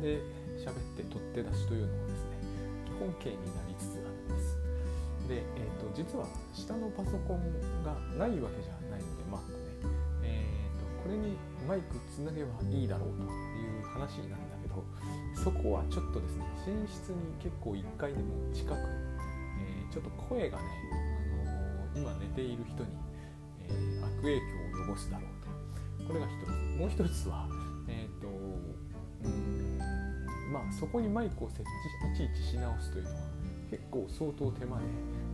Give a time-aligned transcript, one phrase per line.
[0.00, 0.20] で
[0.58, 2.36] 喋って取って出しというのはですね
[2.84, 4.58] 基本形になりつつあるんです。
[5.28, 7.40] で、えーと、実は下のパソコン
[7.84, 9.86] がないわけじゃないので Mac ね、
[10.24, 14.82] えーと、これにマイクつなげばいいだろうという話なんだけど
[15.38, 20.64] そこはちょっとですね寝室に結構1回でも近く、えー、ちょっと声がね、
[21.94, 22.90] あのー、今寝ている人に、
[23.62, 24.42] えー、悪影響
[24.82, 26.70] を及ぼすだろうとこれが一つ。
[26.80, 27.46] もう一つは
[30.50, 33.16] まあそこにマイクを設置いちいちし直すというのは
[33.70, 34.84] 結構相当手間で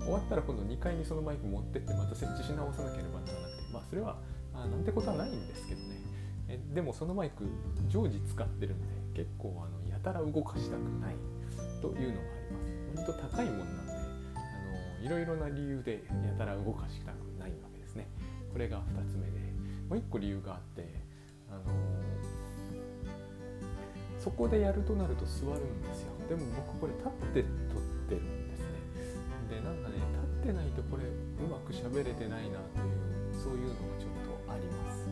[0.01, 3.73] 終わったら今度2階にそのマイク持ってってまた設置し直さなければならなくて。
[3.73, 4.17] まあそれは
[4.55, 6.01] あなんてことはないんですけどね
[6.49, 7.45] えでもそのマイク
[7.89, 8.81] 常時使ってるん
[9.15, 11.17] で結構あのやたら動かしたくない。
[11.81, 13.07] というのがあります。
[13.07, 18.09] 割と高いもんなんであのいろいろな理由でやたら動かしたくないわけですね。
[18.53, 19.47] これが2つ目で。
[19.89, 20.85] もう1個理由があって
[21.49, 21.63] あの
[24.27, 26.11] そこでやるとなると座るんですよ。
[26.27, 26.43] でも
[26.75, 28.83] 僕これ立って撮ってるんですね。
[29.55, 30.03] でなんかね
[30.43, 35.07] 立ってないとこれうまく喋れてないなというそういうのがちょっとあります。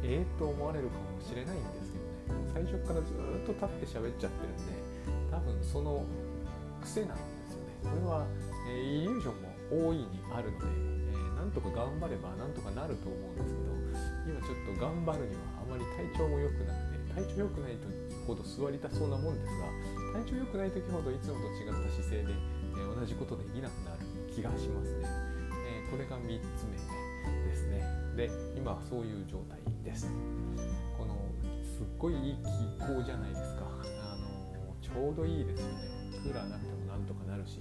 [0.00, 2.48] ええー、と思われるかもしれないんですけどね。
[2.48, 4.80] 最初からずっと立って喋っちゃってるんで
[5.28, 6.08] 多分その
[6.80, 7.76] 癖なんですよね。
[7.84, 8.24] これは、
[8.72, 24.00] えー、イリュージョンも大いにあるので、えー、なんとか頑張ればなんとかなると思うんですけど今ちょっと頑張るにはあまり体調も良くなくて体調良くない時ほど座りたそうなもんですが体調良くない時ほどいつもと違った姿勢で、えー、同じことできなくなる
[24.32, 25.06] 気がしますね、
[25.66, 26.76] えー、これが3つ目
[27.48, 27.82] ですね。
[28.16, 30.08] で今はそういう状態です。
[30.96, 31.14] この
[31.62, 32.36] すっごいいい
[32.78, 33.62] 気候じゃないですか。
[33.64, 35.74] あのちょうどいいですよね。
[36.22, 37.60] クーラーなくてもなんとかなるし、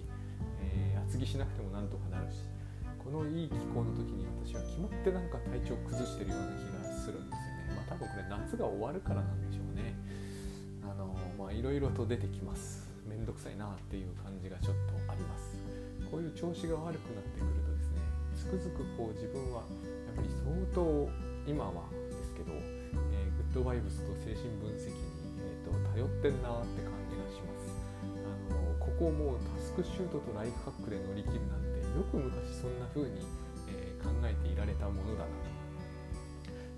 [0.62, 2.38] えー、厚着しなくてもなんとかなるし。
[3.04, 7.76] このいい気候の時に私は決まってなんか体調崩してるような気がするんですよね。
[7.76, 9.92] まあ多分これ夏が終わるからなんでしょうね。
[11.04, 12.90] のまあいろいろと出てきます。
[13.08, 15.56] めんどくさいなっていう感じがちょっとあります。
[16.10, 18.02] こういう調子が悪くなってくるとですね
[18.38, 19.66] つくづくこう自分は
[20.08, 21.10] やっぱり相当
[21.50, 24.96] 今はですけど、えー、グッドバイブスと精神分析に、
[25.42, 27.74] えーと、頼ってんなって感じがします。
[28.24, 33.26] あのここもうタスクシュートとライフハックで乗り切るなんてよく昔そんな風に、
[33.70, 35.54] えー、考えていられたものだなと。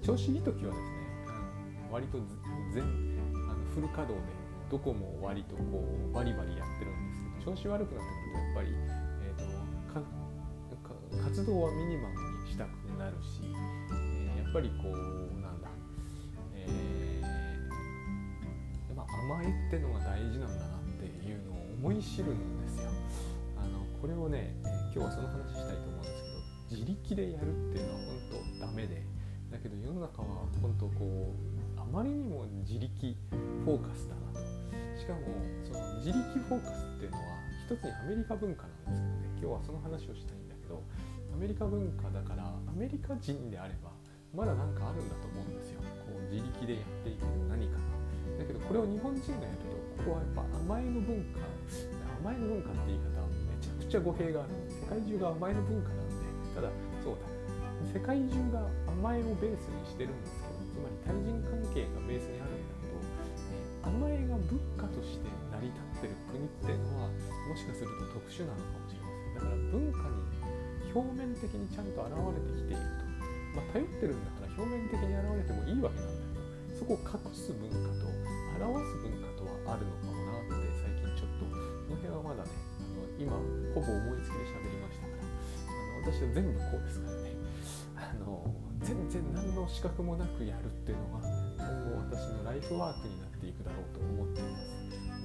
[0.01, 1.05] 調子いい時はですね、
[1.91, 2.19] 割と
[2.73, 3.14] 全あの
[3.75, 4.33] フル稼働で
[4.71, 9.55] どこも割とこうバリバリやってるんですけど調子悪くなってくるとやっぱり、えーと
[11.23, 13.41] 活動はミニマムにしたくなるし、
[13.91, 15.69] えー、やっぱりこうなんだ、
[16.53, 22.89] えー、まあ、甘えってのが大事なんだなっていうのを思い知るんですよ。
[23.57, 26.23] あのこれをね、えー、今日はその話したいと思うんです
[26.69, 28.07] けど自力でやるっていうのは本
[28.59, 29.03] 当ダメで
[29.51, 31.54] だけど世の中は本当こう
[31.95, 33.15] まりにも自力
[33.63, 34.43] フォーカスだなと
[34.99, 35.23] しかも
[35.63, 37.23] その自力フォーカスっていうのは
[37.63, 40.83] 一つにアメリカ文化なんですけどね今日はその話をしたいんだけど
[41.31, 42.35] アメリカ文化だか。
[42.35, 43.95] らアメリカ人であれば
[44.35, 45.79] まだ何かあるんだと思うんですよ。
[46.03, 47.95] こう自力でやっていける何かが
[48.39, 49.71] だけどこれを日本人がやると
[50.03, 51.47] ここはやっぱ甘えの文化
[52.19, 56.15] 甘えの文化って言い方はめちゃくちゃ語弊がある世界中が甘えの文化なんで
[56.55, 56.67] ただ
[56.99, 57.35] そうだ
[57.87, 60.44] 世界中が甘えをベースにしてるんです
[60.75, 67.07] つまり対人関係がベースにあるんだけど、え甘えが文化として成り立ってる国っていうのは
[67.47, 70.25] もしかすると特殊なのかもしれませんだから文化に
[70.91, 73.07] 表面的にちゃんと現れてきていると、
[73.55, 78.11] まあ、頼ってるんだから表面的に現れてもいいわけなんだけどそこを隠す文化と
[78.59, 81.55] 表す文化とはあるのかもなって最近ちょっとこ
[81.87, 82.51] の辺はまだね
[82.83, 83.31] あの今
[83.71, 87.35] ほぼ思いつきで喋りましたからあの私は全部こうですからね
[87.95, 88.43] あの
[88.85, 91.25] 全然何の資格もなくやるっていうのが
[91.57, 94.69] 今後私のライフワークになっていくだろうと思っています。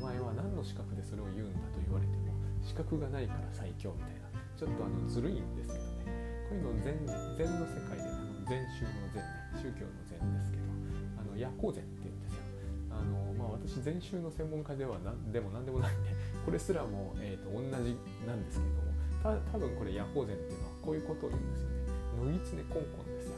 [0.01, 2.33] お前は何の資格でそれを言うんだと言われても
[2.65, 4.21] 資格がないから最強みたいな。
[4.57, 6.93] ちょっとあのずるいんですけどねこういうの禅
[7.37, 10.65] 禅の世界であの禅宗の禅ね宗教の禅ですけど
[11.17, 12.45] あの夜行禅っていうんですよ。
[12.93, 16.13] あの、まあ、私禅宗の専門家ではなでも何でもないんで
[16.45, 17.97] これすらも、えーと、同じ
[18.27, 18.93] なんですけども
[19.23, 21.81] た多分これ夜行禅っていうのはこういうことを言うんですよね。
[22.21, 23.30] 野狐コンコンです。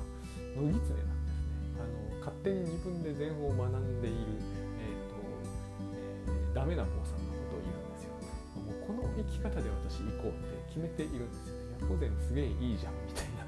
[0.57, 4.17] よ野狐なんですねあの勝手に自分で禅を学んでいる、
[4.79, 5.17] えーと
[6.29, 8.13] えー、ダメな坊さんのことを言うんですよ
[8.61, 11.63] もうこの生き方で私行こうって決めているんですよね。
[11.81, 13.45] ヤコゼンすげえいいじゃんみたいな。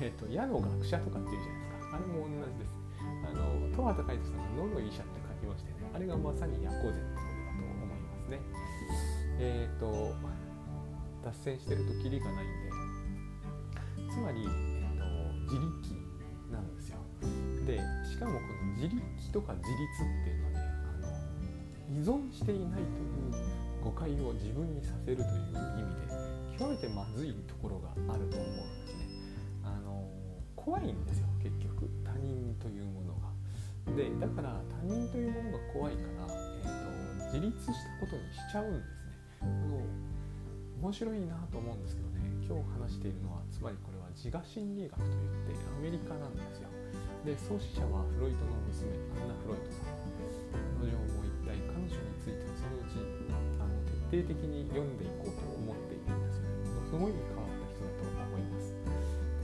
[0.00, 1.96] えと、矢の学者とかっていうじゃないですか。
[1.96, 2.82] あれも同じです。
[3.02, 8.40] あの、戸畑海人さんが野の医者って書きましてね、あれがまさにヤコゼンってことだと思いますね。
[9.38, 10.14] えっ、ー、と、
[11.24, 15.04] 脱線してるとキリがないんで、つまり、えーと、
[15.52, 15.91] 自力
[18.82, 19.00] 自力
[19.30, 20.58] とか自立っていうのはね、
[20.90, 23.38] あの依存していないという
[23.84, 25.28] 誤解を自分にさせるという
[25.78, 25.94] 意味
[26.50, 29.06] で極めてまずいところがあると思うんですね。
[29.62, 30.10] あの
[30.56, 33.30] 怖いんですよ結局他人というものが。
[33.94, 37.72] でだから他人というものが怖いから、えーと、自立した
[38.04, 40.11] ことにしちゃうんですね。
[40.82, 42.26] 面白いなと思うんですけどね。
[42.42, 46.66] 今日話しているのはつまりこれは自我心理学といってアメリカなんですよ。
[47.22, 49.94] で創始者はフロイトの娘アンナ・フロイトさん。
[50.82, 52.98] 彼女も一体彼女についてはそのうち
[53.30, 53.78] あの
[54.10, 56.50] 徹底的に読んでいこうと思っているんですよ。
[56.50, 58.74] ねすごい変わった人だと思います。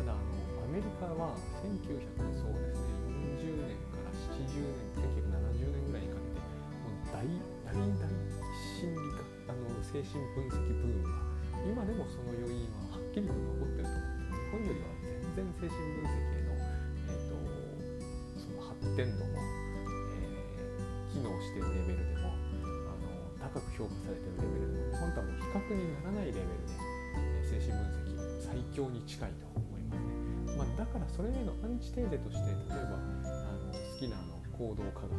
[0.03, 2.03] ただあのアメリカは1900
[2.35, 5.07] そうですね40年から70年
[5.55, 6.43] 1970年ぐらいにかけて
[6.83, 7.23] もう大
[7.63, 8.11] 大大
[8.75, 11.28] 心理学あの精神分析ブームが
[11.67, 14.99] 今でもその要因ははっきりと残ってると思って日本よりは
[15.35, 17.39] 全然精神分析への、えーと、
[18.39, 19.39] その発展度も
[21.11, 22.35] 機能してるレベルでも
[22.87, 26.79] あの高く評価されてるレベルでも本当はもう比較にならないレベルで、
[27.17, 35.13] え精神分析最強に近いと思いますね、まあ、だからそれへのアンチテーゼとして例えばあの好きなあの行動科学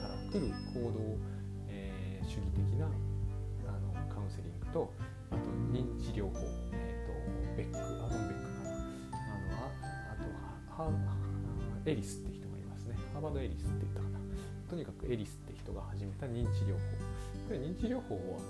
[0.00, 1.18] から来る行動、
[1.68, 4.92] えー、主義的なあのカウンセリングと
[5.30, 6.40] あと認知療法、
[6.72, 8.70] えーと、ベックアドン・ベックかな。
[8.70, 9.72] あのあ
[10.12, 10.88] あとは
[11.86, 12.96] エリスって人がいますね。
[13.12, 14.18] ハーバード・エリスって言ったかな。
[14.68, 16.80] とにかくエリスって人が始めた認知療法。
[17.48, 18.40] これ認知療法は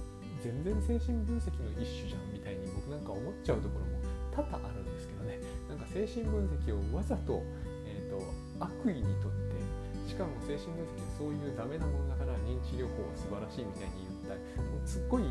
[0.43, 3.99] 全然精神分析の一種じゃんみたいに僕なんか思っちゃうところも
[4.35, 5.39] 多々あるんですけどね。
[5.69, 7.43] なんか精神分析をわざと,、
[7.87, 8.23] えーと、
[8.59, 9.59] 悪意にとって
[10.09, 15.23] しかも精神分析はそういうダメなものだから認知療法は素晴らしいみたいに言ったすっごい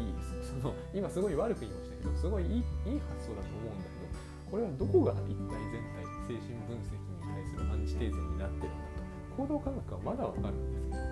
[0.41, 4.07] その今すごい悪く言いましたけどすごいいいいい発想だと思うんだけど
[4.49, 9.43] これはどこが一体全体精神分析に対するアンチテーゼになってるんだと。
[9.43, 11.07] 行動科学はまだわかるんですけど。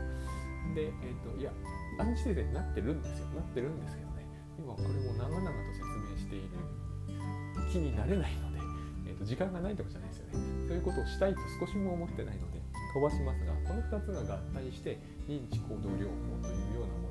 [0.76, 1.52] で、えーと、いや
[2.00, 3.28] アンチテーゼになってるんですよ。
[3.36, 4.26] なってるんですけどね。
[4.58, 6.48] 今これも長々と説明している。
[7.72, 8.60] 気になれないので、
[9.08, 10.56] えーと、時間がないってことじゃないですよね。
[10.68, 12.62] そういうことをしたいと少しも思ってないので
[12.94, 14.98] 飛ばしますがこの2つが合体して
[15.28, 17.05] 認知行動療法というようなもの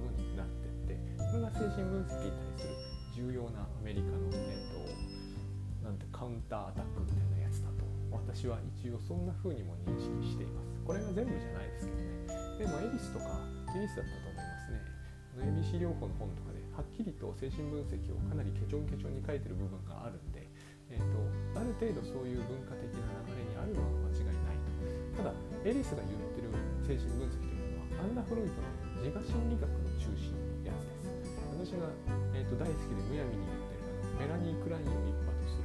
[1.34, 7.82] れが精神分析に対する重要なアメリカの、えーと、なんてカウンターアタックみたいなやつだと
[8.14, 10.70] 私は一応そんな風にも認識しています。
[10.86, 12.62] これが全部じゃないですけどね。
[12.62, 13.42] でもエリスとか
[13.75, 14.78] エリスだったと思いますね。
[15.34, 20.46] ABC 療法の本とかではっきりと精神分析をかなりケチョンケチョンに書いてる部分があるんで、
[20.94, 21.19] えーと、
[21.58, 25.19] ある程度そういう文化的な流れにあるのは間違いないと。
[25.19, 25.34] ただ
[25.66, 26.54] エリスが言ってる
[26.86, 30.44] 精神分析というのはアンナ・フロイトの自我心理学の中心
[31.64, 31.88] 私が、
[32.37, 35.64] えーと、大好きでむやみに言ってるあのメラニー・クラインを一派とする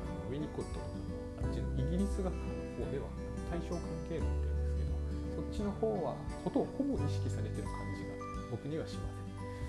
[0.00, 2.40] あのウィニコットとかのあっちのイギリス学の
[2.80, 3.12] 方では
[3.52, 8.24] 対象関係論って言うんですけどそっちの方はことをほぼ意識されてる感じが。
[8.54, 9.10] 僕にはしま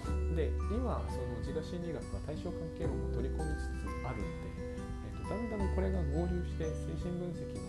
[0.06, 7.66] せんで今その自我心理学は対象関係論を取り込みつつあるんで、えーと、だんだんこれが合流して精神分析の、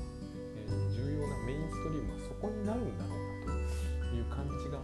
[0.61, 3.57] えー、重要なメインストリームはそこになるんだろうな
[4.07, 4.79] という感じが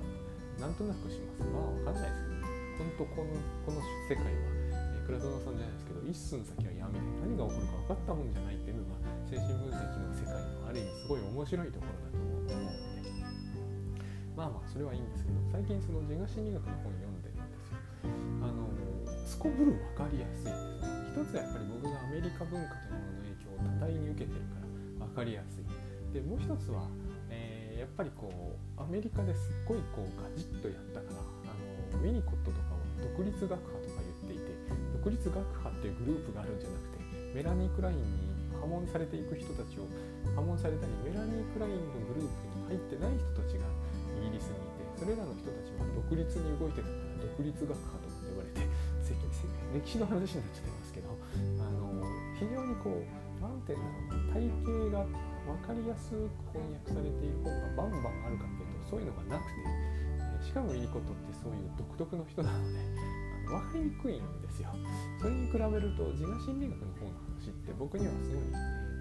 [0.56, 1.50] なんとなくします。
[1.52, 2.28] まあわかんないですけど。
[2.28, 2.31] ね
[2.78, 3.32] 本当この
[3.66, 4.62] この世界は
[5.06, 13.02] 倉園さんじゃないですけど一寸先は闇で何が起こるか分かったもんじゃないっていうのが精神分析の世界のある意味すごい面白いところだと思うので
[14.36, 17.78] まあまあそれはいいんですけど最近その自我心理学の本読んでるんですよ
[18.40, 18.68] あの
[19.26, 20.92] すこぶる分かりやすいですね。
[21.12, 24.60] 一つはやっぱり僕がアメリカ文化というものの影響を多大に受けてるか
[25.00, 25.64] ら分かりやすい。
[26.12, 26.88] でもう一つは、
[27.30, 31.41] えー、やっぱりこうアメリカですっごいこうガジッとやったから
[32.02, 32.82] ウィニコットとかを
[33.14, 34.50] 独立学派とか言っていて
[34.98, 37.02] 独立学派っていうグループがあるんじゃなくて
[37.34, 39.86] メラニー・クラインに破門されていく人たちを
[40.34, 43.66] 破門されたりメラニー・クラインのグループに入ってない人たちが
[44.18, 48.82] イギリスにいてそれらの人たちは独立に動いてたから独立学派とかって言われて
[49.72, 51.08] 歴史の話になっちゃってますけど
[51.58, 52.04] あの
[52.36, 55.06] 非常にこう何て言うんだろう体系が
[55.48, 59.64] 分かりやすく翻訳されている本がバンバンあるかっていうとそういうのがなくて
[60.42, 62.78] しかもウィニコットってそういう独特の人なので
[63.48, 64.68] あの分かりにくいんですよ。
[65.20, 68.42] それに比べると自我心理学の方の話って僕にはすごい、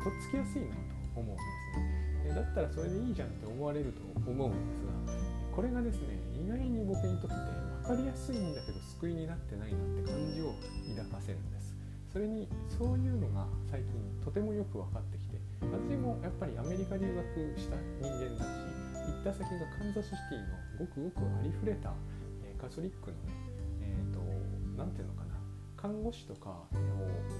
[0.02, 0.76] とっつきやすいな
[1.14, 2.36] と思うんですね。
[2.36, 5.14] だったらそれでいいじゃんって思われると思うんですが
[5.52, 7.36] これがですね意外に僕にとって
[7.84, 10.54] 分かりやすいんだけど救いになってないなって感じを
[10.96, 11.76] 抱かせるんです。
[12.12, 13.92] それにそういうのが最近
[14.24, 21.94] とてもよく分かってきて私もやっぱりアメリカ留学した人間だし行った先がカンザスシティのごくごくありふれた、
[22.44, 23.34] えカソリックのね
[23.82, 24.22] え、ー、と
[24.78, 25.38] 何ていうのかな
[25.78, 26.70] 看護師とかを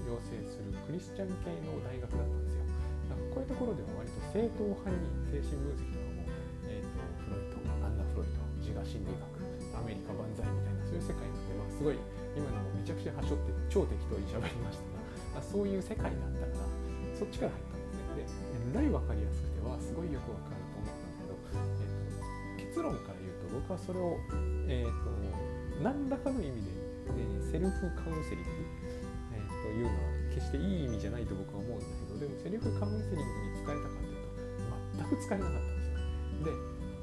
[0.06, 2.62] 養成するクリスチャン系の大学だったんですよ。
[3.32, 4.96] こういうところでは割と正統派に
[5.28, 6.24] 精神分析とかも、
[6.68, 9.32] えーと、フロイトアンナ・フロイト自我心理学
[9.72, 11.96] アメか万歳みたいなそういう世界なんで、まあ、すごい
[12.36, 14.84] 今のもめちゃくちゃはしょって超適当に喋りました。
[14.92, 16.68] が、まあ、そういう世界だったから
[17.16, 18.52] そっちから入ったんですね。
[18.72, 20.61] でえらい分かりやすくてはすごいよくわかる
[22.82, 24.18] 結論から言うと僕はそれを、
[24.66, 25.06] えーと、
[25.86, 26.74] 何らかの意味で、
[27.14, 28.50] えー、セルフカウンセリング、
[29.30, 36.02] えー、というのは決していい意味じゃないと僕は思うんだけどでもセルフカウンセリングに使えたかというと全く使えなかったんですよ
[36.42, 36.50] で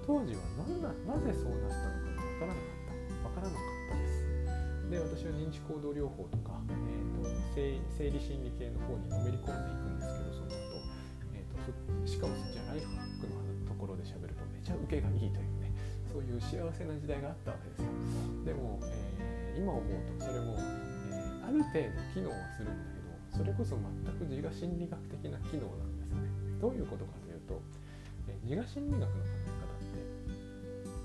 [0.03, 4.27] 当時は何ななぜそうなったのかが分からなかった分からなかったです
[4.91, 10.83] で私は認知行動療法とか、えーと、生理心理系の方にのめり込んでいくんですけどその後、
[11.31, 15.58] えーと、しかもそっちはライフハックのところで喋るとめちゃ受けがいいという
[16.19, 17.87] そういう幸せな時代があったわけですよ。
[18.43, 23.87] でも、えー、今思うとそれも、えー、ある程度機能はするんだけどそれこそ全
[24.19, 26.27] く自我心理学的な機能なんですよね。
[26.59, 27.55] どういうことかというと、
[28.27, 30.03] えー、自我心理学の考え方って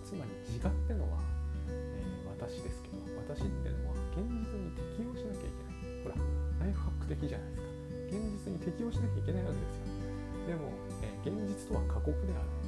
[0.02, 1.22] つまり自我ってのは、
[1.70, 2.02] え
[2.34, 6.02] 私ですけど私ってのは現実に適応しなきゃいけない。
[6.02, 6.18] ほら
[6.58, 7.70] ライフハック的じゃないですか。
[8.10, 9.94] 現実に適応しなきゃいけないわけですよ。
[10.50, 10.74] でも、
[11.06, 12.63] え、現実とは過酷である、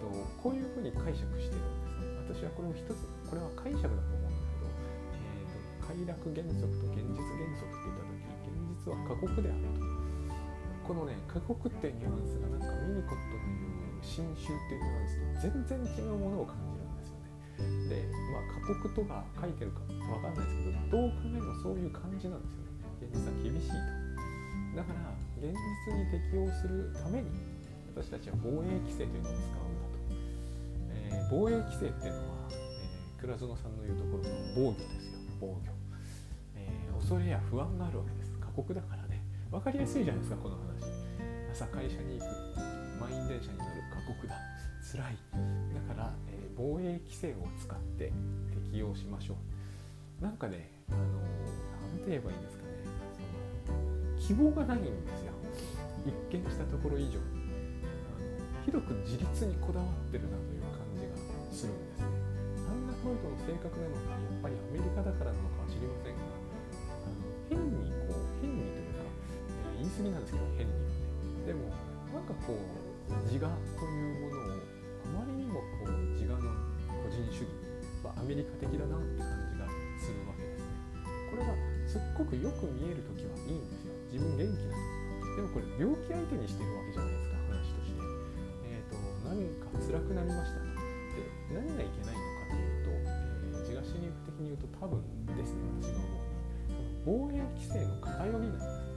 [0.00, 0.08] と
[0.40, 1.68] こういうふうに解釈してるん
[2.26, 2.42] ですね。
[2.42, 4.72] 私はこれを一つこれは解釈だと思うんだけど、
[5.14, 5.54] えー
[5.84, 10.10] と、快楽原則と現実原則って言った時現実は過酷であると。
[10.90, 18.10] このね過酷ってニュアンスがなんかミニコットの言う新種っていうニュアンスと全然違うものを感じるんですよね。
[18.10, 22.74] で、まあ、過酷とか書いてるかわかんないですけどどう考えてもそういう感じなんですよね。
[23.06, 24.82] 現実は厳しいと。
[24.82, 27.30] だから現実に適応するために
[27.94, 29.69] 私たちは防衛規制というのを使う、
[31.30, 35.18] 防衛規制っていうのは、えー、倉園さんの言うところの防御ですよ。
[35.40, 35.72] 防御、
[36.56, 38.36] えー、恐れや不安があるわけです。
[38.40, 39.22] 過酷だからね。
[39.50, 40.90] 分かりやすいじゃないですかこの話。
[41.52, 42.30] 朝会社に行く
[42.98, 44.34] 満員電車に乗る過酷だ。
[44.82, 45.16] 辛い。
[45.88, 48.12] だから、え防衛規制を使って
[48.66, 49.36] 適用しましょ
[50.20, 50.24] う。
[50.24, 50.98] なんかねあの
[51.94, 52.70] 何て言えばいいんですかね。
[53.66, 55.32] その希望がないんですよ。
[56.04, 57.40] 一見したところ以上に。
[58.66, 60.59] ひどく自立にこだわってるなという
[61.52, 62.10] するんですね
[62.66, 66.22] アンナ・フロイトの性格なのかやっぱりアメリカだからなのかは知りませんが
[67.04, 69.04] あの変にこう変にというか、
[69.76, 71.00] えー、言い過ぎなんですけど変にはね
[71.46, 71.70] でも
[72.14, 72.90] なんかこう
[73.26, 74.70] 自我というものを
[75.18, 76.50] あまりにもこう自我の
[77.02, 77.50] 個人主義
[78.02, 79.66] はアメリカ的だなって感じが
[79.98, 80.80] するわけですね。
[81.30, 81.54] これは
[81.86, 83.94] すっごくよく見える時はいいんですよ。
[84.10, 85.36] 自分元気な時は。
[85.36, 88.02] でもこれ病気相手にしてるわけじゃないですか話として。
[88.66, 90.79] えっ、ー、と何か辛くなりましたと。
[91.54, 95.02] 何がいけないのかというと、えー、自我心理学的に言うと多分
[95.34, 96.00] ですね私が
[97.04, 98.90] 思うに防衛規制の偏りなんです。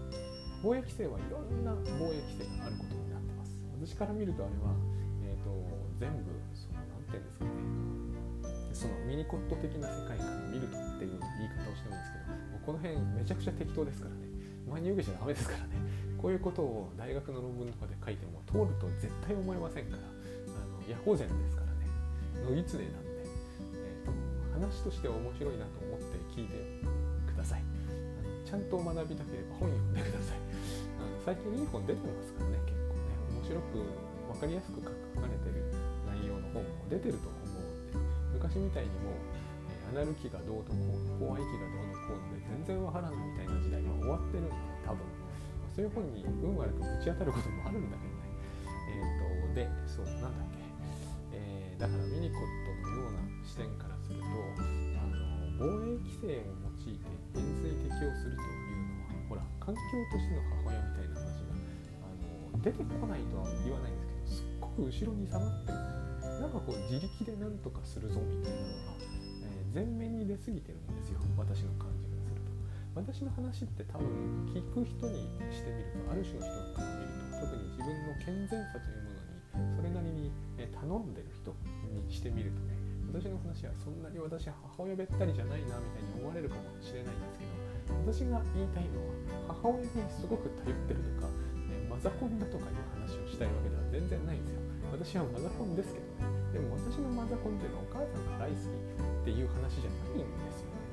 [0.64, 3.52] 防衛規制はいろんな防衛規制があることになってます。
[3.80, 4.72] 私から見るとあれは、
[5.28, 5.52] えーと、
[6.00, 7.84] 全部その何て言うんですかね
[8.74, 12.34] そのミニコット的な世界観を見るとっていう言い方をしてるんですけど
[12.66, 14.28] この辺めちゃくちゃ適当ですからね
[14.68, 15.76] 真に受けちゃダメですからね
[16.18, 21.63] こういうことを大学の論文とかで書いても通ると絶対思えませんからあのヤホーゼンですから
[22.42, 24.12] のぎつねなんで、えーと、
[24.58, 26.58] 話としては面白いなと思って聞いて
[27.30, 27.62] ください。
[27.62, 30.42] あのちゃんと学びたければ本読んでください。
[30.98, 34.90] あの最近いい本出てますからね結構ね面白く分かりやすく書
[35.22, 35.68] かれてる
[36.08, 37.54] 内容の本も出てると思うん
[37.92, 38.02] で
[38.34, 39.22] 昔みたいにもう、
[39.94, 45.06] えアナルキがどうとこう公愛機がどうのこうので全然わからんみたいな時代は終わってるんで多分
[45.74, 48.24] そういう本に運悪くぶち当たることもあるんだけどね。
[48.90, 50.63] えっ、ー、とでそうなんだっけ、
[51.84, 55.20] だからミニコットのような視点からするとあの
[55.60, 61.60] 防衛規制を用いて減衰適用するというのはほら環境としての母親みたいな話が
[62.08, 65.76] あの出てこないとは言わないんですけどすっごく後ろに下がってる。
[65.76, 68.96] んですなんかこう自力で何とかするぞみたいなのが、
[69.44, 71.20] えー、前面に出過ぎてるんですよ。
[71.36, 72.56] 私の感じがすると。
[72.96, 74.08] 私の話って多分
[74.56, 80.32] 聞く人にしてみるとある種の人から見ると特に自分の健全さというものにそれなりに、
[80.84, 81.56] 頼んでる人
[82.02, 82.74] にしてみるとね
[83.14, 87.54] 私の話はそんなに私母親べったりじゃないなみたいに思われるかもしれないんですけど
[88.02, 91.30] 私が言いたいのは母親にすごく頼ってるとか、
[91.70, 94.64] えマザコンだとかいう話をしたいわけでは全然ないんですよ。
[94.92, 96.32] 私はマザコンですけどね。
[96.56, 100.84] でも私のマザコンっていうのはお母さんが大好きっていう話じゃないんですよね、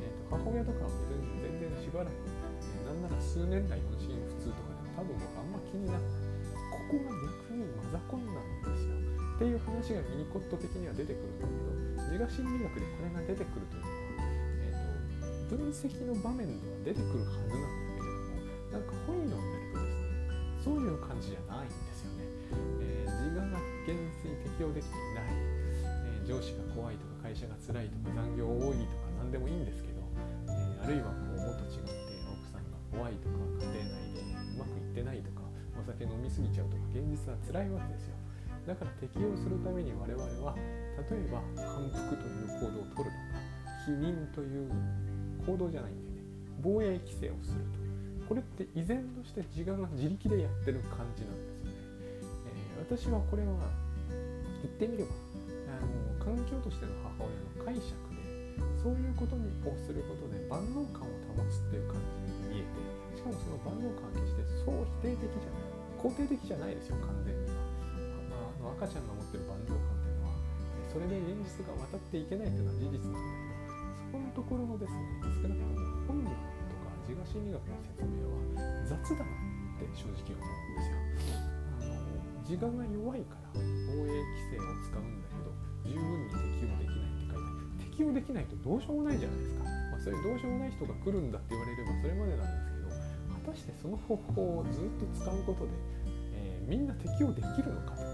[0.00, 6.30] えーと、母親とかは別に全然しばらく、え、なんなら数年来のシーン普通とかでも多分僕あんま気にならない。
[6.70, 7.10] ここが
[7.48, 8.99] 逆にマザコンなんですよ。
[9.40, 11.56] っていう話がミニコット的には出てくるんだけ
[11.96, 13.96] ど自我心理学でこれが出てくるというのは、
[14.68, 20.20] えーと、分析の場面では出てくるはずなんだけれどもなんか本読んでるとですね。
[20.60, 22.28] そういう感じじゃないんですよね、
[22.84, 23.56] えー、自我が
[23.88, 30.04] 減衰適用できていない、えー、上司が怖いとか会会社が辛いとか残業多いとか何でもいいんですけど、
[30.52, 31.96] えー、あるいはこうもっと違って
[32.28, 35.48] 奥さんが怖いとか家庭内でうまくいってないとか
[35.80, 38.19] お酒飲みすぎちゃうとか現実は辛いわけですよ。
[38.66, 40.54] だから適応するために我々は
[41.10, 43.12] 例えば反復という行動をとるとか
[43.86, 44.68] 否認という
[45.46, 46.22] 行動じゃないんでね。
[46.62, 47.80] 防衛規制をすると
[48.28, 51.72] これって依然として自我が自力でやってる感じなんですよね、
[52.78, 53.56] えー、私はこれは
[54.62, 55.10] 言ってみれば
[55.72, 61.96] あの環境としての母親の解釈でそういうことにをすることで万能感を保つっていう感
[62.48, 62.68] じに見え
[63.16, 65.70] てしかもその万能感は決してそう否定的じゃない。
[66.00, 67.60] 肯定的じゃないですよ完全には、
[68.60, 70.36] の赤ちゃんが持ってる万能感っていうのは
[70.92, 75.00] それで現実が渡っていけないっていうのは事実なんだけどそこのところのですね
[75.40, 78.36] 少なくとも本人とか自我心理学の説明は
[78.84, 81.00] 雑だなって正直思うんですよ。
[81.80, 85.54] あの自我が弱いから防衛規制を使うんだけど
[85.86, 87.46] 十分に適用できないって書い
[87.78, 92.90] て適用できないとどうしようもないじゃないですか、まあ、そういうどうしようもない人が来るんだって言われればそれまでなんですけど
[93.46, 95.70] 果たしてその方法をずっと使うことで、
[96.34, 98.09] えー、みんな適用できるのかと。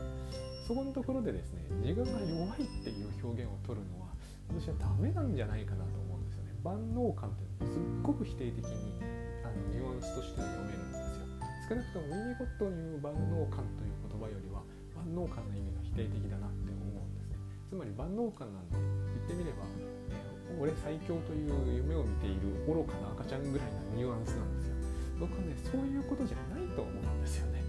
[0.66, 4.10] そこのところでですね自我が弱いっていう表現を取るのは
[4.50, 6.54] 私はダメなんじゃないかなと思うんですよね。
[6.62, 8.98] 万能感っていうのはすっごく否定的に
[9.46, 11.26] あのニュアンスとしては読めるんですよ。
[11.70, 14.62] 少なくともウィニコットに言う万能感という言葉よりは
[14.94, 17.38] 万能感の意味が否定的だなって思うんですね。
[17.70, 24.74] つまり万能感なんて言ってみれば、えー、俺最強という夢を見ている愚かな赤ちゃんぐらいなニュアンスなんですよ。
[25.22, 27.62] 僕はねそういうことじゃないと思うんですよね。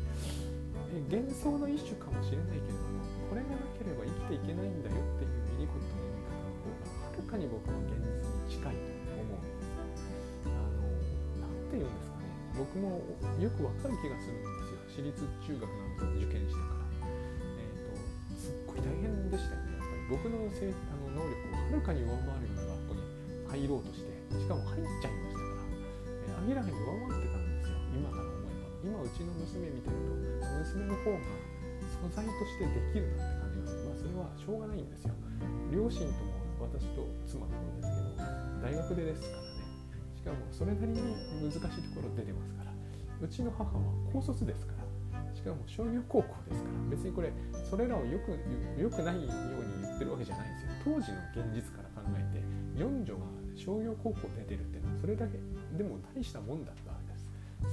[1.09, 2.86] 幻想の一種かもしれないけれど
[3.27, 9.75] これがなければ生きていけないんだよっていうミニコットの言い方の方がはるかに僕は現実に近いと思うんです
[10.47, 10.87] あの
[11.43, 13.03] 何て言うんですかね僕も
[13.35, 16.87] よくわかる気がするんですよ私立中学なんて受験したから
[17.59, 17.99] えっ、ー、と
[18.39, 19.75] すっごい大変でしたよね。
[19.75, 23.03] やっぱり僕のせあの能力をはるかに上回るような学校に
[23.51, 25.67] 入ろうとしてしかも入っちゃいましたから、
[26.31, 27.77] えー、明らかに上回ってたんですよ。
[27.91, 28.71] 今から思えば。
[28.81, 31.46] 今うちの娘見てると娘の方が
[31.87, 35.13] 素材としてできるなって感じがするまあそれはしょうがないんですよ。
[35.71, 38.17] 両親とも私と妻の方ですけど
[38.61, 39.47] 大学でですからね。
[40.15, 41.01] しかもそれなりに
[41.43, 41.59] 難しい
[41.93, 42.71] ところ出てますから。
[43.19, 43.81] うちの母は
[44.13, 44.85] 高卒ですから。
[45.33, 46.95] しかも商業高校ですから。
[46.95, 47.31] 別にこれ
[47.69, 48.31] それらをよく
[48.79, 50.71] よくないように言ってるわけじゃないんですよ。
[50.83, 52.43] 当時の現実から考えて
[52.75, 55.39] 四女が商業高校出てるっていうのはそれだけ
[55.77, 56.87] でも大したもんだった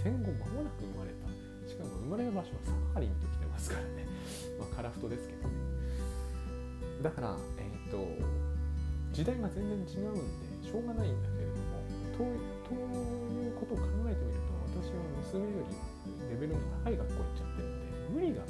[0.03, 1.29] 戦後間もなく生まれた。
[1.68, 4.06] しかも生まれる場所はサハリンと来てますからね。
[4.58, 5.54] まあカラフトですけどね。
[7.02, 8.02] だからえっ、ー、と
[9.12, 11.78] 時代が全然違うんでしょうがないんだけれども
[12.10, 12.18] と
[12.66, 18.48] ということを考えてみると私は娘よりレベルの高い学校行っちゃってるんで無理があっ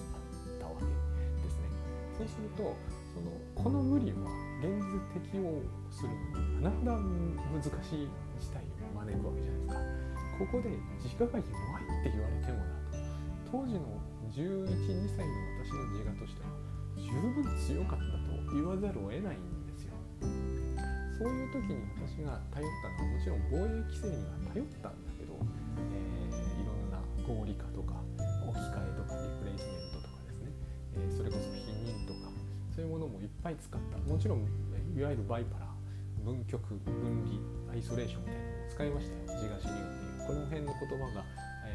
[0.58, 1.68] たわけですね。
[2.16, 2.76] そうすると
[3.12, 4.24] そのこの無理は
[4.62, 6.08] 現実適応する
[6.62, 8.08] のに甚だ難しい
[8.40, 10.04] 事態を招くわけじゃないですか。
[10.38, 11.46] ここで自我が弱いっ
[12.02, 13.04] て言われてもなと。
[13.50, 16.50] 当時の11、2歳の私の自我としては
[16.98, 19.94] 十分強かったと言わざるを得ないんですよ。
[21.18, 27.94] そういう時に私が頼ったのはもちろん防衛規制には頼ったんだけど、えー、いろんな合理化とか
[28.42, 30.50] 置き換えとかリプレイスメントとかですね、
[30.98, 32.34] えー、それこそ否認とか
[32.74, 33.98] そういうものもいっぱい使った。
[34.02, 34.42] もちろん
[34.98, 35.70] いわゆるバイパラ
[36.24, 37.38] 分極分離
[37.70, 39.38] アイソレーションみたいなのを使いましたよ。
[39.38, 40.26] 自我心理学っていう。
[40.26, 41.24] この辺の言葉が、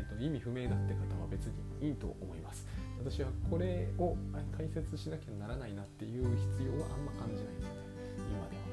[0.10, 2.65] と、意味不明だって方は別にいいと思います。
[3.00, 4.17] 私はこれを
[4.52, 6.28] 解説しなきゃならないなっていう
[6.60, 7.88] 必要はあんま感じないんですね
[8.28, 8.67] 今では。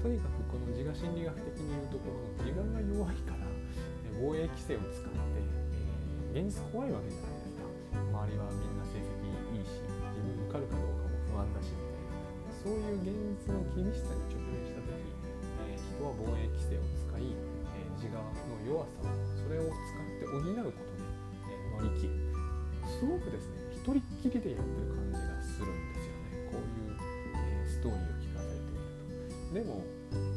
[0.00, 3.44] とにかくこの自我心理学的に言うところの自我が弱いから
[4.16, 5.20] 防衛規制を使って、
[6.32, 7.68] えー、現実怖いわけじゃないですか。
[8.00, 12.16] 周りはみんな成績いいし自分受かるかどうかも不安だしみたいな。
[12.64, 13.12] そういう現
[13.44, 14.96] 実の厳しさに直面した時、
[15.68, 17.36] えー、人は防衛規制を使い
[18.00, 21.04] 自我の弱さそれを使って補うことで、
[21.52, 22.16] え乗り切る
[22.88, 26.96] すごくですね一人っきりでやってる感じがするんですよねこういう、
[27.36, 29.84] えストーリーを聞かされてみるとでも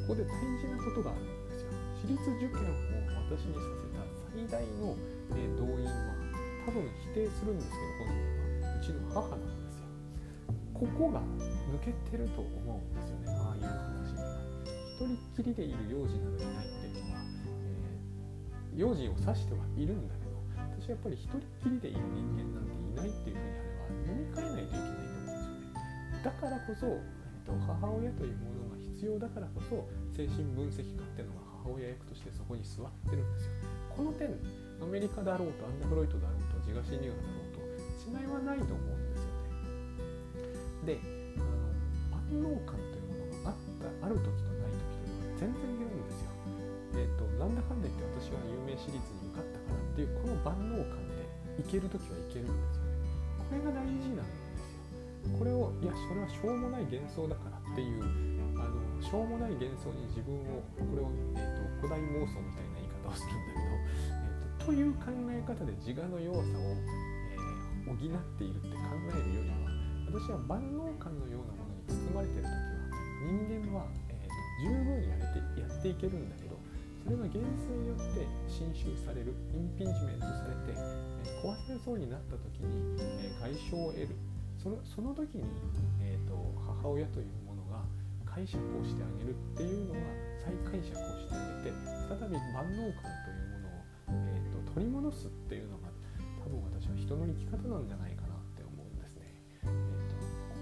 [0.03, 1.71] ここで大事なことがあるんですよ
[2.03, 2.75] 私立受験を
[3.31, 4.03] 私にさせた
[4.35, 4.99] 最大の、
[5.31, 6.19] え動員は
[6.67, 9.87] 多分否定するんですけど本人はうちの母なんですよ
[10.75, 11.23] ここが
[11.71, 13.39] 抜けてると思うんですよね。
[13.39, 14.35] ああいう話には。
[14.99, 16.82] 一人っきりでいる幼児などいない。
[18.75, 20.33] 用心を指してはいるんだけど
[20.79, 26.23] 私はやっぱり一人っきりでいる人間なんていないっていうふうにあれば読み替えないといけないと思うんですよね。
[26.23, 33.51] だからこそ、えっと、母親というものが必要だからこそ精神分析家っていうのが母親役としてそこに座ってるんですよ。
[33.95, 34.33] この点
[34.81, 37.63] アメリカだろうとアンダフロイトだろうと自我心理学だろうと
[38.03, 39.31] 違いはないと思うんですよ
[40.83, 40.99] ね。
[40.99, 40.99] で
[41.39, 41.61] あの
[42.19, 46.32] 万能感というものがあって方ある時とない時とでは全然違うんですよ。
[46.93, 51.25] えーと、なんだかんだ言って私は有名私立に受かったからっていうこの万能感で
[51.57, 53.01] いける時はいけるんですよね。
[53.49, 54.53] これが大事なんですよ。
[55.39, 58.03] これをいやそれはしょうもない幻想だからっていう
[58.59, 63.71] あのしょうもない幻想に自分をこれを、えーと、古代妄想みたいな言い方をするんだけど、
[64.59, 66.75] えーと、という考え方で自我の弱さを、
[67.23, 67.97] えー、補っ
[68.35, 69.63] ているって考えるよりは
[70.11, 72.83] 私は万能感のようなものに包まれてる時は
[73.23, 76.52] 人間は、えー、十分やれてやっていけるんだけど
[77.03, 84.15] それが現実によって侵襲されるインピンジメントされて、え、壊されそうになった時に、え、外傷を得る
[84.55, 85.43] そのその時に、
[85.99, 86.39] えーと、
[86.81, 87.83] 母親というものが
[88.23, 89.99] 解釈をしてあげるっていうのが
[90.39, 91.75] 再解釈をしてあげて
[92.07, 95.91] 再び万能感というものを、えーと、取り戻すっていうのが
[96.39, 99.27] 多分私は人の生き方なんじゃないかなって思うんですね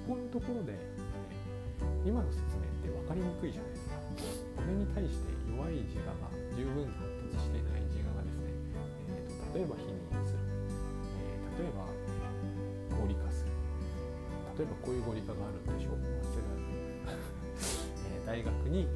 [0.09, 3.95] ここのところでえ、今の説明って分かりにくいじゃないですか。
[4.57, 8.51] これに対して弱い自我が十分発達していない自我がですね、
[9.11, 10.39] えーと、例えば否認する、
[11.19, 13.51] えー、例えば、え、合理化する
[14.57, 15.99] 例えばこういう合理化があるんでしょう。
[15.99, 17.11] 早稲田、
[18.15, 18.87] えー、大学に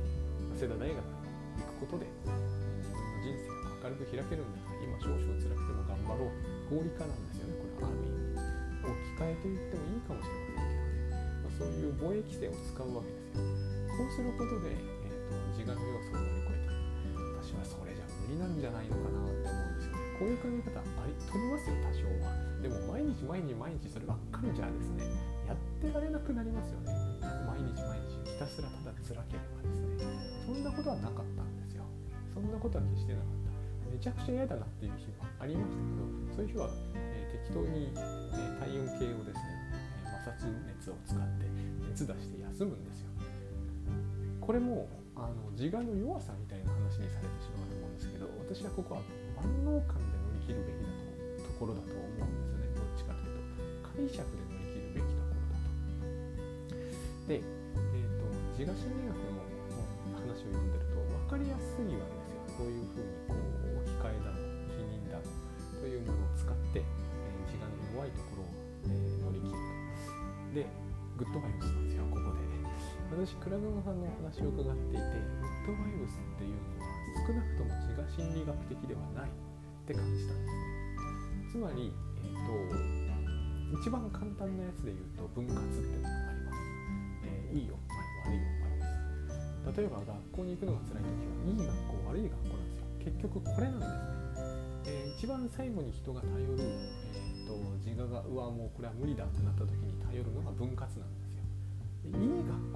[0.56, 1.16] 早稲田大学に
[1.60, 6.56] 行くことで自分の人生を明るく開けるんだから今少々辛くても頑張ろう。
[6.66, 10.96] 合理化なんですよねこれある意味置き換えと言ってもいいかもしれませんけどね。
[11.46, 13.66] まそういう貿易性を使うわけですよ。
[13.98, 16.45] こうすることで、えーと、自我の要素を乗り
[17.64, 20.04] 越えて私はそれじゃ無理なんじゃないのかなって思うんですよね。
[20.16, 22.36] こういう考え方あり取りますよ多少は。
[22.62, 25.04] でも毎日毎日毎日そればっかりじゃですね
[25.48, 26.92] やってられなくなりますよね。
[27.48, 30.08] 毎日毎日ひたすらただ辛ければですね
[30.46, 31.84] そんなことはなかったんですよ。
[32.34, 33.46] そんなことは決してなかった。
[33.92, 39.56] めちゃくちゃ嫌だなっていう日はありましたけどそういう日は、えー、適当に、えー、体温計をですね
[40.04, 41.48] 摩擦熱を使って
[41.88, 43.08] 熱出して休むんですよ。
[44.42, 49.02] これもあの自我の弱さみたいな話にされてしまうと思うんですけど私はここは
[49.40, 50.92] 万能感で乗り切るべきだ
[51.40, 53.40] とところだと思うんですねどっちかという
[53.80, 55.72] と解釈で乗り切るべきところだと。
[57.32, 58.28] で、えーと、
[58.60, 59.40] 自我心理学の
[60.20, 63.40] 話を読んでると分かりやすいわけですよこういうふうにこ
[63.72, 65.24] う置き換えだの否認だの
[65.80, 68.52] というものを使って、えー、自我の弱いところを、
[68.84, 69.76] えー、乗り切ると。
[70.56, 70.68] で
[71.16, 72.45] グッドバイブスなんですよここで
[73.12, 76.90] 私倉園さんのお話を伺っていてグッドバイブスっていうのは
[77.26, 79.34] 少なくとも自我心理学的ではないっ
[79.88, 81.52] て感じたんですね。
[81.52, 82.36] つまり、えー
[83.72, 86.60] と、一番簡単なやつで言うと分割っていうのがあります、
[87.24, 87.80] えー、いいよ
[88.28, 88.44] 悪いよ
[89.30, 92.86] です例えば学校に行くのが辛い時はいい学校悪い学校なんですよ。
[93.00, 94.02] 結局これなんですね、
[94.86, 97.54] えー、一番最後に人が頼る、えーと
[97.86, 101.46] 自我がうわもうこれは無理だってなった時に頼るのが分割なんですよ。
[102.06, 102.75] いい学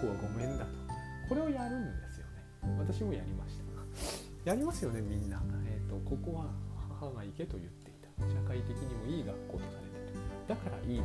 [0.00, 0.70] 悪い学校はごめんだと。
[1.28, 2.42] これをやるんですよね。
[2.78, 3.60] 私もやりました。
[4.44, 5.36] やりますよねみんな、
[5.68, 6.48] えーと、ここは
[6.96, 8.08] 母が行けと言っていた。
[8.24, 10.20] 社会的にもいい学校とされてる。
[10.48, 11.04] だからいいん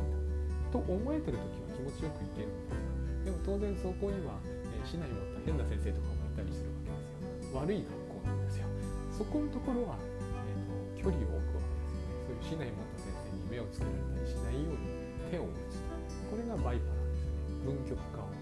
[0.72, 4.34] と思えてる時は気持ちよく行けるんですよでも当然そこには、
[4.74, 7.60] えー、市内に持った変な先生とかもいたりするわけですよ。
[7.60, 8.66] 悪い学校なんですよ。
[9.12, 12.58] そこのところはえー、と距離を置くわけですよ。
[12.58, 14.90] ねそういう市内の先生に目をつけられたりしないように
[15.30, 15.78] 手を打つ
[16.26, 17.62] これがバイパラーですね。
[17.64, 18.35] 分極化を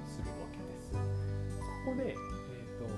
[1.84, 2.88] ここで、えーと、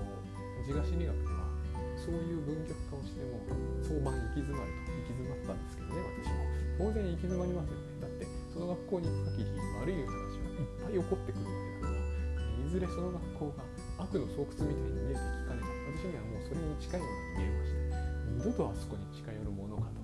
[0.63, 1.51] 自我心理学では
[1.99, 3.43] そういう分極化をしても
[3.83, 6.47] 早晩行き詰まると行き詰まったんですけどね私も。
[6.77, 7.99] 当然行き詰まりますよね。
[7.99, 13.65] だってその学校に行く限り悪い話はいっぱい起こってくるわけだからいずれその学校が
[14.07, 18.07] 悪の巣窟みたいに見えてきかねば私にはもうそれに近いように見えました。
[18.37, 19.99] 二度とあそこに近寄るものかと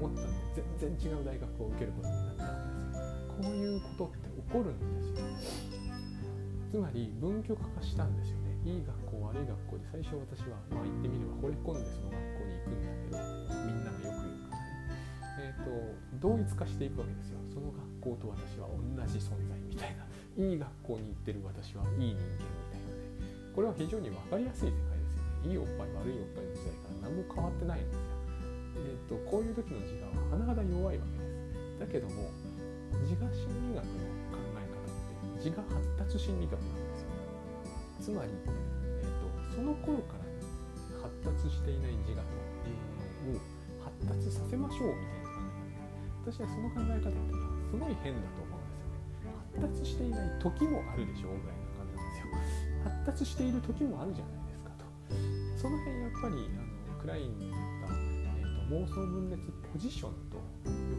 [0.00, 0.26] 思ったん
[0.58, 5.73] で全然違う大学を受けることになったわけですよこういうことって起こるんですよ
[6.74, 8.50] つまり分極化したんですよね。
[8.66, 13.22] いい学校悪い学校で最初私はまあ言ってみれば惚れ込んでその学校に行くんだけど
[13.62, 14.74] みんながよく言うからね。
[15.38, 15.70] えっ、ー、と
[16.18, 17.38] 同一化していくわけですよ。
[17.46, 20.02] その学校と私は同じ存在みたいな。
[20.34, 23.54] いい学校に行ってる私はいい人間みたいなね。
[23.54, 25.54] これは非常に分かりやすい世界ですよね。
[25.54, 28.02] いいおっぱい悪いおっぱいの時代から何も変わってないんですよ。
[28.82, 31.78] えーと、こういう時の自我は甚だ弱いわけです。
[31.78, 32.34] だけども
[33.06, 34.13] 自我心理学の
[35.36, 37.08] 自我発達心理学なんですよ。
[38.00, 40.24] つまり、えーと、その頃から
[41.02, 42.20] 発達していない自我と
[42.68, 42.80] いう
[43.28, 45.40] ものを発達させましょうみたいな考
[46.24, 47.34] え方私はその考え方って
[47.70, 49.44] すごい変だと思うんですよね。
[49.54, 52.32] 発達していない時もあるでしょうぐらいな感じなんですよ。
[52.84, 54.84] 発達している時もあるじゃないですかと。
[55.60, 59.40] その辺やっぱりあのクラインが、えーと、妄想分裂
[59.72, 60.40] ポジションと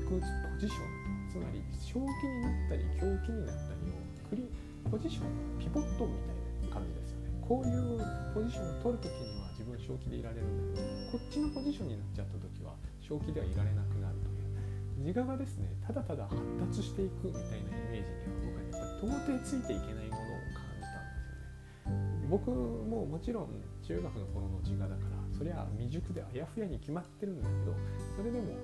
[0.06, 4.05] 抑うつポジションとつまり正気になったり狂気になったりを
[4.36, 4.52] 繰り
[4.92, 7.32] ポジションピボットみたいな感じですよね。
[7.40, 8.04] こういう
[8.36, 15.08] ポジションを取るときには自分正気でいられるんだけどこっちのポジションになっちゃった時は正気ではいられなくなるという。
[15.08, 15.72] 自我がですね。
[15.88, 16.36] ただただ発
[16.68, 22.28] 達していくみたいなイメージには僕はやっぱり到底ついていけないものを感じたんですよね。
[22.28, 27.76] 僕ももちろん中学の頃の自我だからそりゃ未熟であやふやに決まってるんだけど
[28.18, 28.56] それでも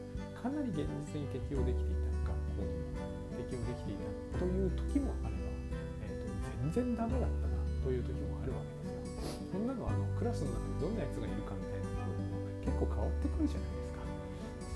[0.42, 3.96] かなり現実に適応できていた学校にも適応できてい
[4.34, 5.31] たという時もあれば、えーと、全
[6.72, 9.52] 然ダメだったなという時もあるわけですよ。
[9.52, 14.00] そんなのあのクラスの中にどんなやつがいるかみたいなものでも結構変わってくるじゃないですか。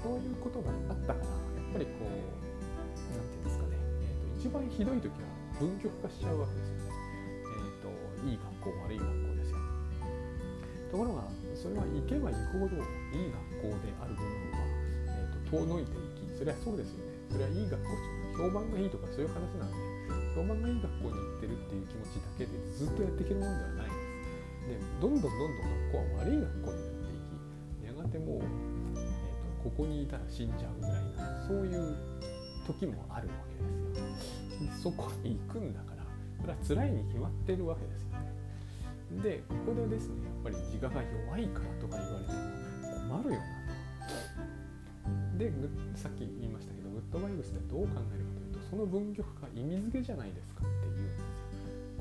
[0.03, 2.35] そういうことがあったからやっぱりこう
[3.15, 5.25] 何て言うんですかね、えーと、一番ひどい時は
[5.57, 6.91] 分極化しちゃうわけですよね。
[6.91, 7.89] えーと、
[8.27, 9.57] いい学校悪い学校ですよ。
[10.91, 12.79] ところがそれは行けば行くほど
[13.11, 14.63] いい学校である部分は、
[15.11, 19.95] えーと、遠のいていきそれはそうですよねそれはいい学校評判がいいとかそういう話なんで
[20.35, 24.05] 評判がいい学校に行ってるっていう気持ちだけでずっとやっていけるもんではないです
[24.65, 27.21] でどんどんどんどん学校は悪い学校になってい
[27.81, 29.03] きやがてもう、えー
[29.61, 31.95] と、ここにいたら死んじゃうぐらいなそういう
[32.65, 36.03] 時もあるわけですよそこに行くんだから
[36.41, 38.33] それは辛いに決まってるわけですよね
[39.21, 43.55] でここでですねやっぱり自我が弱いからとか言われても困るよな
[45.37, 45.51] で
[45.95, 50.63] さっき言いましたけどグッドバイブスでどう考えるかというとその分極化意味付けじゃないですか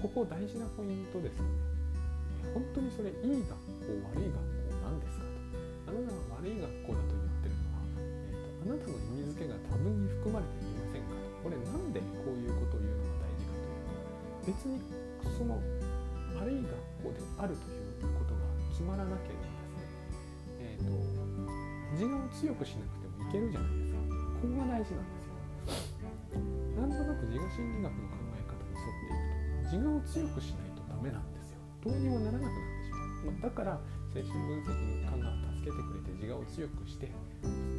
[0.04, 1.56] ここ大事なポイントですよね。
[2.52, 3.56] 本当にそれいい学
[3.88, 5.96] 校悪い学校なんですかと。
[5.96, 11.24] あなたが悪い学校だと言ってるのは、えーと、あなたの意味付けが多分に含まれていませんかと。
[11.40, 13.56] これなんでこういうことを言うのが大事か
[14.44, 14.76] というと別に
[15.24, 15.56] その
[16.36, 18.44] 悪い学校であるということが
[18.76, 20.92] 決まらなければですね、えーと、
[21.96, 24.04] 自我を強くしなくてもいけるじゃないですか。
[24.36, 25.40] ここが大事なんですよ。
[26.76, 29.33] なんとなく自我心理学の考え方に沿っていくと
[29.64, 31.58] 自我を強くしないとダメなんですよ。
[31.84, 33.80] どうにもならなくなってしまう、まあ、だから
[34.12, 34.72] 精神分析
[35.02, 37.10] の科が助けてくれて自我を強くして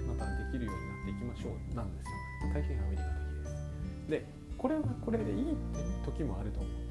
[0.08, 2.12] またできるようになっていきましょうなんですよ。
[2.54, 4.10] 大変アメリカ的です。
[4.10, 4.26] で
[4.58, 6.86] これはこれでいいって時もあると思う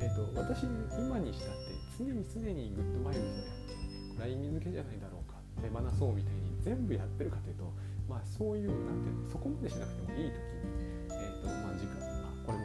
[0.00, 0.64] えーと、私
[0.98, 3.74] 今にしたって常に常にグッドバイブスをやって
[4.12, 7.72] これは意味付けじゃないだろうか手放そうみたいに全部やってるかというと
[8.08, 10.36] まあそういうなんていうのそこまでしなくてもいい時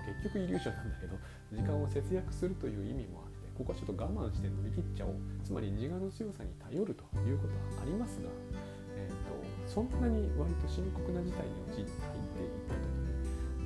[0.09, 1.17] 結局イリューションなんだけど
[1.51, 8.29] 時間を節約するという意味もあってここはちょっと我慢して乗り切っちゃおうつまり自我の強さに頼るということはありますが、
[8.95, 9.35] えーと、
[9.67, 13.19] そんなに割と深刻な事態に陥って入っていった時に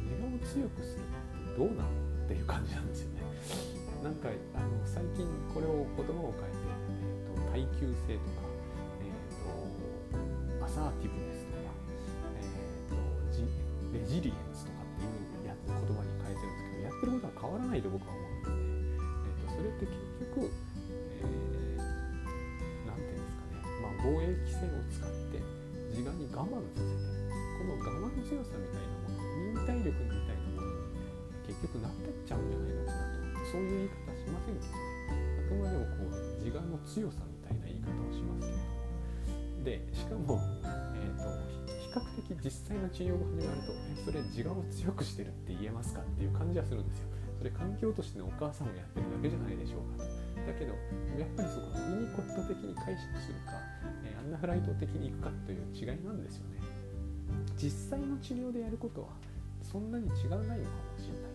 [0.09, 1.89] 自我を強くするってどうなの
[2.25, 3.21] っていう感じなんですよね。
[4.03, 6.57] なんかあの最近これを言葉を変えて、
[6.89, 8.49] えーと、耐久性とか、
[8.99, 11.69] えーと、アサーティブネスとか、
[12.35, 13.45] えーと、ジ
[13.93, 14.72] レジリエンスとか
[17.03, 18.63] ってることは変わらないと僕は思うんですね。
[18.63, 19.99] えー、とそれって結
[20.31, 20.47] 局、
[21.19, 25.43] えー、なんていうんですかね、まあ、防衛規制を使って
[25.91, 27.11] 自我に我慢させて
[27.59, 30.87] この我慢強さみたいなもの忍耐力みたいなものに
[31.43, 38.71] 結局なってっちゃうんじゃないのかなとそういう言い方しませんけどあくまでもこう自我の強さみたいな言い方をしますけれど
[39.51, 40.39] もでしかも、
[40.95, 41.27] えーと、
[42.43, 47.07] 実際の治療が始まるとえそれ自我を強くしてるって言えますかっていう感じはするんですよ。
[47.37, 50.03] それ環境としてのお母さんがやってるだけじゃないでしょうか。
[50.03, 50.75] だけど
[51.15, 53.55] やっぱりそこはイニコット的に解釈するか、
[54.03, 56.59] えー、アンナフライト的にいくかという違いなんですよね。
[57.55, 59.07] 実際の治療でやることは
[59.63, 61.33] そんなに違わないのかもしれない。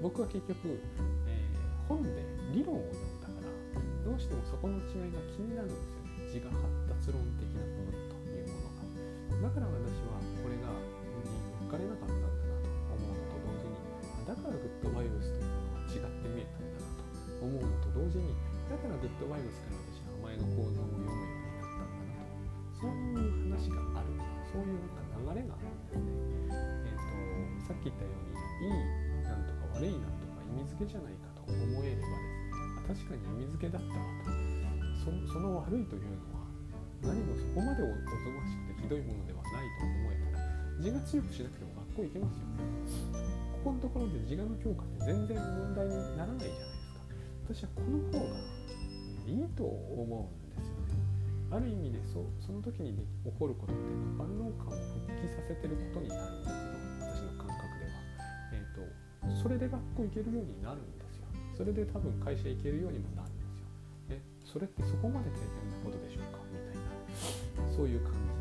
[0.00, 0.80] 僕は結局、
[1.28, 1.44] え
[1.88, 6.16] 本で理論を読んだからどうしてもそこの違いが気になるんですよね。
[6.32, 9.48] 自我発達論的な部分というものが。
[9.48, 13.74] だから私はこれがに乗っかれなかったんだなと思うのと同時に
[14.22, 18.30] だからグッドバイブスというものが違って見えたんだなと思うのと同時に
[18.70, 22.46] だからグッドバイブスから私は前の講座を読むようになったんだなと。
[22.78, 24.14] そういう話がある
[24.46, 26.54] そういうなんか流れがあるんですね。
[26.54, 27.02] えー
[27.58, 32.06] と、さっき言ったようにいいなんとか悪いなんとか意味付けじゃないかと思えれば
[32.86, 34.30] ですね確かに意味付けだったわと。
[35.02, 36.46] そその悪いというのは
[37.02, 37.92] 何もそこまでおぞ
[38.34, 40.25] ましくてひどいものではないと思え
[40.76, 42.60] たら字が強くしなくても学校行けますよね。
[43.64, 47.00] ここのところで自我の強化って全然問題にならないじゃないですか。
[47.48, 48.36] 私はこの方が
[49.26, 51.02] いいと思うんですよね。
[51.50, 52.92] ある意味でそその時に
[53.24, 56.58] 起こることっていうのは万能感を復帰させてることになるんだけ
[57.06, 58.02] ど私の感覚では、
[58.52, 58.82] えーと、
[59.30, 61.26] とそれで学校行けるようになるんですよ。
[61.56, 63.66] それで多分会社行けるようにもなるんですよ。
[64.10, 66.38] えそれってそこまで大変なことでしょうか？
[66.50, 67.74] みたいな。
[67.74, 68.35] そういう感じ。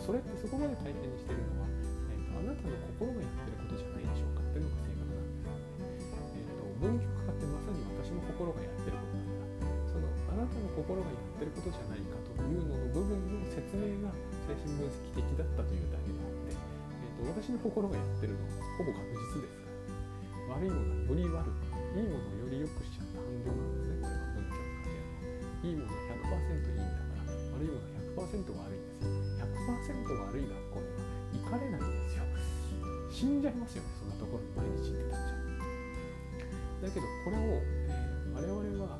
[0.00, 5.60] それってそこまで大変にしてるのは、えーと、あなたの心がやってることじゃないでしょうかっていうのが正確なんですよね。
[6.34, 14.08] えーと、分極化ってまさに私の心がやってることだからそのあなたの心がやってることじゃないかというのの部分の説明が
[14.48, 19.04] 精神分析的だったというだけであって、えーと、私の心がやってるのはほぼ確
[19.36, 19.68] 実ですか
[20.48, 29.46] ら、ね、悪いものはより悪くいいものをより良くしちゃった反動なんですねこれは分極化というのはいいものは100%いいんだから悪いものは100%悪いんですよ。
[29.46, 32.24] 100%悪い学校には行かれないんですよ。
[33.10, 38.96] 死んじゃいますよねそんなところに毎日行ってたんじゃだけどこれを、えー、我々は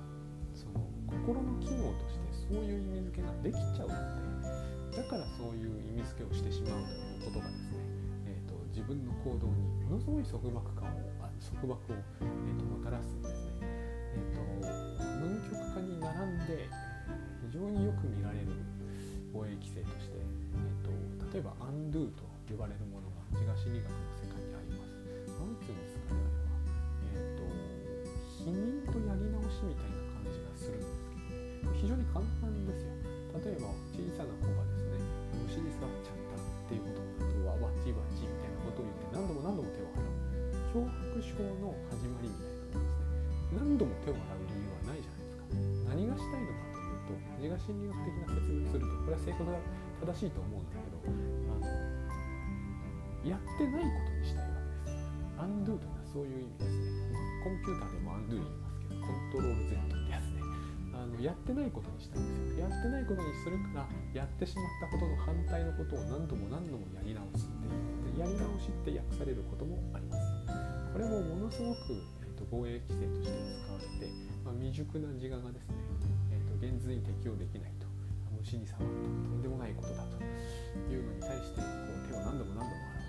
[0.52, 3.96] その心の機能としてそういう意味付けができちゃうの
[4.90, 7.78] でだからそういう意味付けをしてしまうということがですね、
[8.26, 13.64] えーと、自分の行動にものすごい束縛感を束縛を、えーと、もたらすんですね。
[13.64, 14.44] えーと、
[15.24, 16.68] 文極化に並んで
[17.48, 18.52] 非常によく見られる
[19.32, 20.90] 防衛規制として、えー、と
[21.32, 24.98] 例えばアンドゥと呼ばれるものが自我心理学の世界にあります。
[25.38, 26.58] 何て言うんですかねあれは。
[27.10, 27.46] えっ、と
[28.42, 32.90] 否認とやり直しみたいな感じがするんですけどね非常に簡単ですよ。
[33.38, 34.98] 例えば小さな子がですね
[35.46, 40.20] 虫に触っちゃったっていうことになるとわわちわちみたいなことを言って何度も何度も手を洗う
[40.74, 43.14] 脅迫症の始まりみたいなものですね
[43.54, 44.29] 何度も手を洗う
[47.66, 49.58] 心理学的な説明するとこれは正確だ
[50.00, 51.68] 正しいと思うんだけどあの
[53.20, 55.12] やってないことにしたいわけです。
[55.36, 56.80] アンドゥというのはそういう意味です
[57.12, 57.20] ね。
[57.44, 60.40] コンピューターでもアンドゥ言いますけど、コントロール Z ってやつね。
[60.96, 62.68] あのやってないことにしたいんですよ。
[62.68, 68.16] やってないことにするから、やってしまったことの反対のことを何度も何度もやり直すっていう。
[68.16, 70.24] でやり直しって訳されることもあります。
[70.92, 71.92] これもものすごく、
[72.24, 74.08] えーと、防衛規制として使われて、
[74.44, 75.76] まあ、未熟な自我がですね、
[76.60, 77.88] 現実に適用できないと。
[78.40, 79.08] 虫に触ったと。
[79.08, 80.20] んでもないことだと
[80.92, 83.00] いうのに対してこう手を何度も何度も洗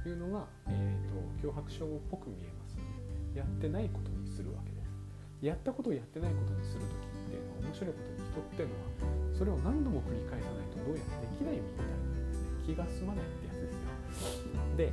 [0.00, 2.84] うというのが、えーと、脅迫症っぽく見えますの
[3.32, 4.92] でやってないことにするわけです。
[5.40, 14.62] やったことをやってないことにする時っていうのは面白いことに人っていうのはそれを何度も繰り返さないとどうやらできないみたいなですね気が済まないってやつですよ。
[14.76, 14.92] で、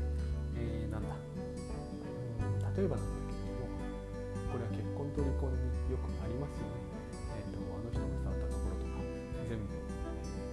[0.58, 1.14] えー、なんだ。
[2.74, 3.78] 例えばなんだけれども
[4.50, 6.89] これは結婚と離婚によくありますよね。
[9.50, 9.66] 全部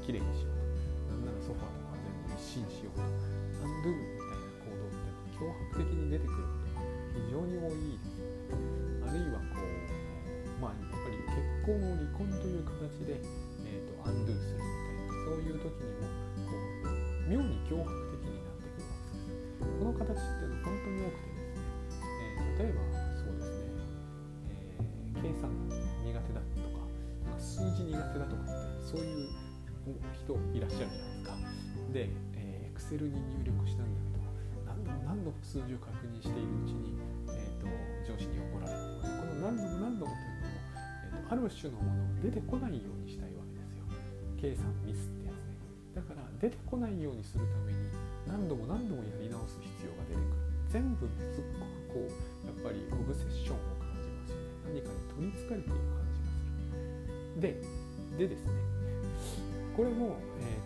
[0.00, 1.20] きれいにしようと。
[1.20, 3.04] なんならソファーとか全部一新しようと。
[3.04, 4.26] アンドゥ
[5.36, 8.24] 脅迫的に出てくることが非常に多いです。
[9.04, 9.76] あるいはこう
[10.56, 13.20] まあやっぱり結婚を離婚という形で、
[13.68, 16.08] えーと、アンドゥするみたいなそういう時にも
[16.48, 19.76] こう妙に脅迫的になってくるわけです。
[19.76, 21.68] この形っていうのは本当に多くてですね、
[22.32, 22.80] えー、例えば
[23.12, 23.68] そうですね、
[24.48, 26.65] えー、計算苦手だとかなんか
[27.38, 28.52] 数字苦手だとかって
[28.84, 29.28] そういう
[30.12, 31.36] 人いらっしゃるじゃないですか。
[31.92, 36.98] で、えー、Excel に入力したんだけど何度も何度も数字を確認しているうちに、
[37.30, 37.66] えーと、
[38.04, 40.58] 上司に怒られるこの何度も何度もというのも、
[41.12, 43.84] えーと、ある種のものが出てこないようにしたいわけですよ。
[44.36, 45.56] 計算ミスってやつね。
[45.94, 47.78] だから出てこないようにするために
[48.26, 50.46] 何度も何度もやり直す必要が出てくる。
[50.68, 54.36] 全部すっごくこうやっぱりオブセッションを感じますよ
[54.74, 54.82] ね。
[54.82, 56.05] 何かに取りつかれている感
[57.36, 57.60] で
[58.18, 58.52] でですね。
[59.76, 60.56] これも、え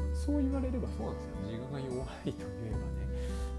[0.00, 1.36] ーと、そう言われればそうなんですよ。
[1.44, 3.06] 自我が弱いといえばね。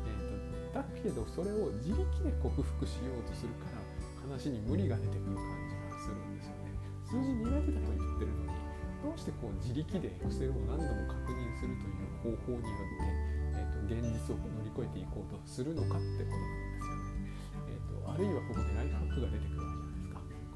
[0.09, 3.77] えー、とだけどそれを自力で克服しようとするから
[4.25, 6.73] 話に無理が出てくる感じがするんですよね。
[7.05, 8.59] 数字苦手だと言ってるのに
[9.01, 17.31] どうしてこう自力で不正を何度も確認するという方法によって、えーと、現実を乗り越えていこうとするのかってことなんですよね、
[17.69, 19.68] えーと、あるいはここでライフハックが出てくる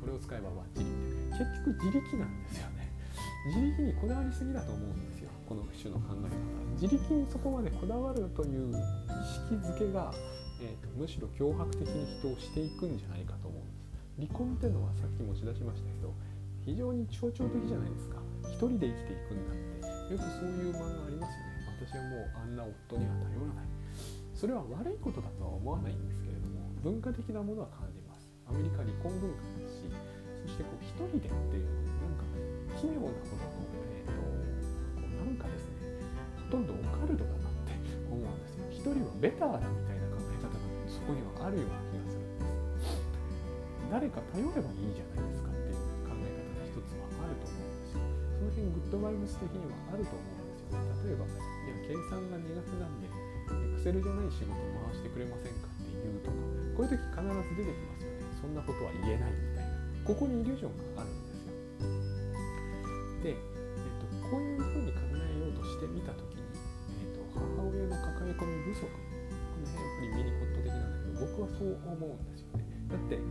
[0.03, 0.91] これを使えばバッチリっ
[1.31, 2.91] て結局自力なんですよね。
[3.47, 5.31] 自力にこだわりすぎだと思うんですよ。
[5.47, 6.35] この種の考え方。
[6.75, 8.75] 自力にそこまでこだわるという意
[9.31, 10.11] 識づけが、
[10.59, 14.27] えーと、むしろ脅迫的に人をしていくんじゃないかと思うんです。
[14.27, 16.11] 離婚っていうのはさっき持ち出しましたけど
[16.67, 18.19] 非常に象徴的じゃないですか。
[18.51, 19.63] 一人で生きていくんだって。
[20.11, 21.63] よくそういう漫画ありますよね。
[21.87, 23.65] 私はもうあんな夫には頼らない。
[24.35, 27.87] それは悪いことだとは思わないんですけれども文化的なものは感
[28.47, 29.89] アメリカ離婚文化ですし
[30.43, 31.69] そしてこう一人でっていう
[32.03, 32.27] なんか
[32.75, 33.47] 奇妙なことの
[33.95, 36.03] えー、とこうなんかですね
[36.51, 37.73] ほとんどオカルトだなって
[38.11, 38.65] 思うんですよ。
[38.69, 42.93] 一人はベターだみたいな考え方がそこにはあるような気がするんです。
[43.89, 48.03] 誰か頼ればいいじゃないですかっていう考え方が一つはあると思うんですよ。
[48.03, 50.93] その辺グッドバイブス的にはあると思うんですよね。
[51.03, 56.37] 例えばいや計算が苦手なんでエクセルじゃない仕事回してくれませんかって言うとか
[56.77, 57.92] こういう時必ず出てきます。
[58.43, 59.71] そんなことは言えないみたいな。
[60.03, 61.55] ここにイリュージョンがあるんですよ。
[63.23, 63.39] で、えっ
[64.03, 66.43] と、こういうふうに考えようとしてみた時に、
[66.99, 68.83] えーと、母親の抱え込み不足。
[68.83, 68.99] こ
[69.63, 72.67] の辺やっぱりミニコット的なんだけど僕はそう思うんですよね。
[72.91, 73.23] だって、え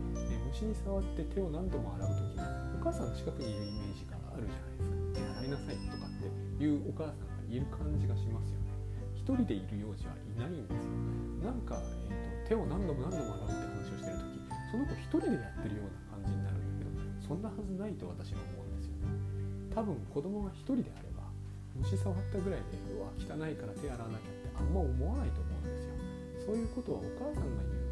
[0.49, 2.41] 虫に触って手を何度も洗う時に
[2.73, 5.13] お母さんの近くにいるイメージがあるじゃないですか。
[5.13, 6.25] 手洗いなさいとかって
[6.57, 8.73] いうお母さんがいる感じがしますよね。
[9.13, 10.97] 一人でいる幼児はいないんですよ。
[11.45, 11.77] なんか、
[12.09, 14.42] えーと、手を何度も何度も洗うって話をしてる時
[14.73, 19.13] その子一人でやってるような感じになるんだけどそんなはずないと私は思うんですよね。
[19.69, 21.29] 多分子供が一人であれば
[21.77, 25.93] 虫触ったぐらいでうわ汚いから手洗わなきゃってあんま思わないと思うんですよ。
[26.49, 27.85] そういうことはお母さんが言う。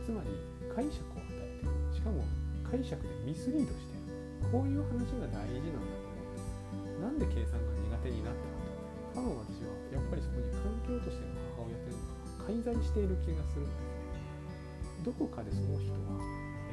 [0.00, 0.32] つまり
[0.72, 2.24] 解釈を与えてしかも
[2.64, 4.00] 解釈でミスリードして
[4.48, 7.04] こういう話が大事なんだと思うんです。
[7.04, 7.68] なんで計算が
[8.00, 8.64] 苦手になったか。
[9.12, 13.93] と多分私はやっぱりそこに環境としての母親というのが介在している気がするんです
[15.04, 16.16] どこかでその人は、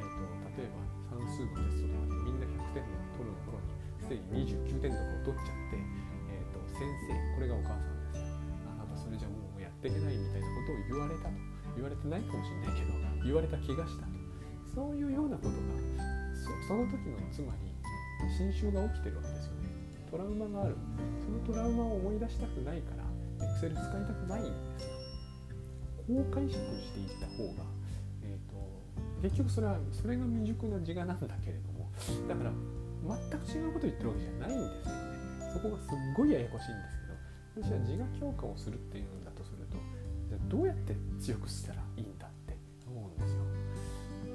[0.00, 0.24] ーと、
[0.56, 5.76] 例えば算数のテストとかでみんな100点を取る頃にすでに29点とかを取っちゃって、
[6.32, 8.24] えーと、先生これがお母さんです。
[8.72, 11.52] あなたそれじゃもうやっていけないみたいなことを言われたと。
[11.72, 12.92] 言われてないかもしれないけど
[13.24, 14.12] 言われた気がしたと。
[14.74, 15.56] そういうようなことが
[16.68, 17.72] その時のつまり
[18.32, 19.68] 侵襲が起きてるわけですよね。
[20.10, 20.76] トラウマがある。
[21.20, 23.04] そのトラウマを思い出したくないから
[23.46, 24.92] エクセル使いたくないんですよ。
[26.08, 27.64] こう解釈していった方が、
[29.22, 31.86] 結局それはそれが未熟な自我なんだけれども
[32.26, 32.50] だから
[33.06, 35.12] 全く違うこと言ってるわけじゃないんですよね。
[35.54, 39.78] そこがすっごいややこしいんですけど私は自我強化をするっていうんだとすると
[40.26, 42.56] じゃあどうやって強くしたらいいんだって
[42.88, 43.42] 思うんですよ。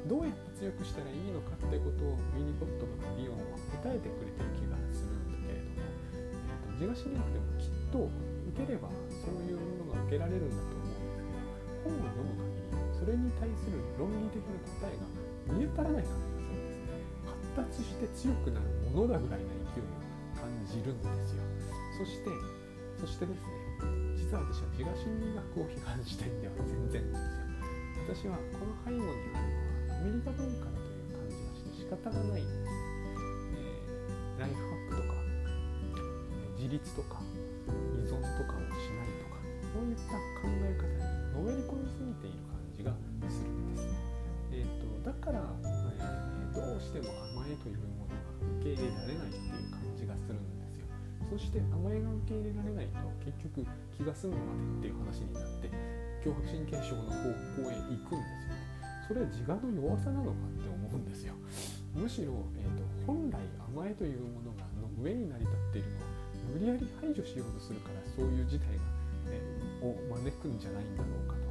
[0.07, 5.83] どうやって強くしたらいいのかってことをウィニコットとかリオンは答えてくれてる気がするんだけれども、
[6.15, 8.07] えーと、自我心理学でもきっと
[8.55, 10.76] 受ければそういうものが受けられるんだと
[11.87, 15.07] 本を読む限りそれに対する論理的な答えが
[15.55, 19.95] 見えたらない感じがするんですね発達して強くなるものだぐらいな勢いを
[20.35, 21.41] 感じるんですよ。
[21.97, 22.29] そして
[22.99, 23.55] そしてですね
[24.19, 27.47] 実は私は自我心理学を批判してんでは全然ですよ。
[28.07, 32.69] 私はこの背後にあるのはアメリカ文化だという感じがして仕方がないんですね、
[33.55, 35.17] えー、ライフハックとか
[36.57, 37.21] 自立とか
[37.97, 39.41] 依存とかをしないとか
[39.73, 41.06] そういった考え方に
[41.37, 42.89] のめり込みすぎている感じが
[43.29, 43.85] するんです、
[44.49, 48.17] えーと、だから、えー、どうしても甘えというものが
[48.57, 50.89] 受け入れられないっていう感じがするんですよ。
[51.29, 55.69] そして甘えが受け入れられないと結局気が済むまでっていう話になって
[56.25, 57.29] 強迫神経症の方
[57.61, 58.65] 向へ行くんですよね。
[59.05, 61.37] それは自我の弱さなのかって思うんですよ。
[61.93, 63.37] むしろ、えーと、本来
[63.69, 66.17] 甘えというものがの上に成り立っているのを
[66.53, 68.96] 無理やり排除しようとするからそういう事態が、
[69.81, 71.47] を招くんじゃないんだろうかと。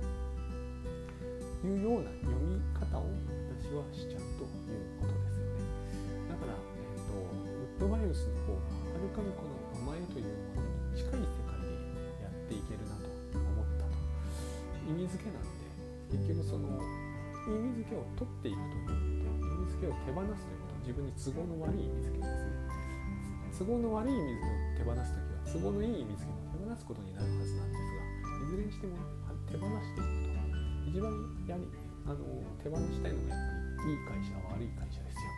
[1.66, 3.10] いうような読み方を
[3.58, 5.66] 私はしちゃうということですよね。
[6.30, 8.60] だから、えーと、ウッドバイウスの方が
[8.94, 9.56] はるかにこの
[9.90, 13.98] 前というものに近い世界でやっていけるなと思ったと。
[14.86, 15.66] 意味付けなんで
[16.14, 16.78] 結局その
[17.50, 22.54] 意味付けを取っていくということ意味付けを手放すということ自分に都合の悪い意味付けですね。
[23.58, 24.46] 都合の悪い意味付
[24.78, 26.45] けを手放す時は都合のいい意味付けも
[26.76, 28.96] 放すことになるはずなんですがいずれにしても
[29.48, 30.36] 手放していくと
[30.92, 31.08] 一番
[31.48, 31.64] やり
[32.04, 32.20] あの
[32.62, 35.32] 手放したいのがやっぱりいい会社悪い会社ですよ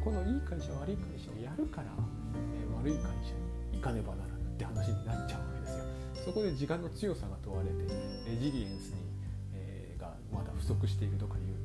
[0.00, 3.36] このいい会社悪い会社をやるから、えー、悪い会社
[3.70, 5.84] に行かねばならぬって話になっちゃうわけですよ
[6.24, 7.84] そこで時間の強さが問われて
[8.24, 9.04] レジリエンスに、
[9.52, 11.60] えー、がまだ不足しているとかいう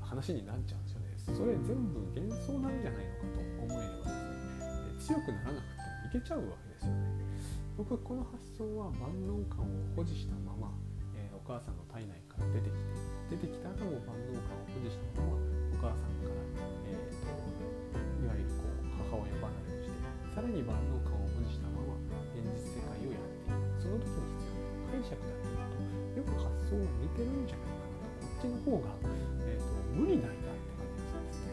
[0.00, 1.04] 話になっちゃうんですよね
[1.36, 4.08] それ全部幻想なんじゃないのかと思えれば
[4.96, 5.84] ですね強くならなくて
[6.16, 7.13] もいけちゃうわけですよね。
[7.76, 10.70] 僕はこの発想は万能感を保持したまま、
[11.18, 12.86] えー、お母さんの体内から出てきて
[13.30, 16.38] 出てきた後も万能感を保持したままお母さんから、
[16.86, 17.34] えーと、
[18.22, 19.98] いわゆるこう母親離れをして
[20.34, 21.24] さらに万能感を
[25.04, 26.16] 釈だっていうと。
[26.16, 28.24] よく発想が似てるんじゃないかなと。
[28.24, 28.96] こっちの方が、
[29.44, 31.52] えーと、無理ないなって感じがするんですね。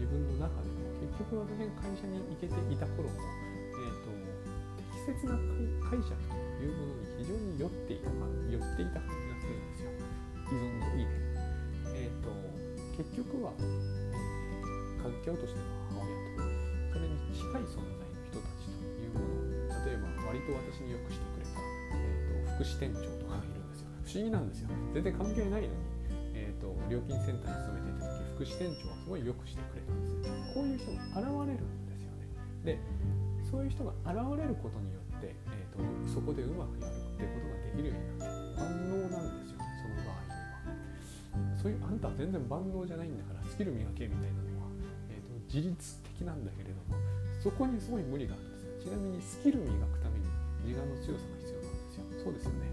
[0.00, 3.20] 自分の中でも結局私が会社に行けていた頃も、
[5.06, 5.38] 切な
[5.86, 11.10] 解釈というものに非常に酔っていた寄っていた感じがするんですよ依存のいいね
[11.94, 12.34] えっ、ー、と
[12.98, 13.62] 結局は、え、
[14.98, 16.56] 環境としての母親と
[16.90, 21.60] それに近い存在の人たちというものを例えば割と私によくしてくれた、
[21.94, 25.86] えー、と福祉店長とかがいるんですよ不思議なんですよ全然関係ないのに、
[26.34, 32.26] えーと、料金センターに勤めていた時福祉店長はすごいよくしてくれたんですよこういう人が現れるんですよね
[32.64, 32.80] で
[33.50, 35.82] そういう人が現れることによって、えーと、
[36.12, 40.26] そこでうまくやるってことができるようになって万能なんですよその場合。
[41.38, 44.70] にはそういうあんたは全然万能じゃないんだからスキル磨けみたいなのは、
[45.10, 46.98] えーと、自律的なんだけれども
[47.42, 48.90] そこにすごい無理があるんですよ。
[48.90, 50.26] ちなみにスキル磨くために
[50.66, 52.04] 自我の強さが必要なんですよ。
[52.24, 52.70] そうですよね。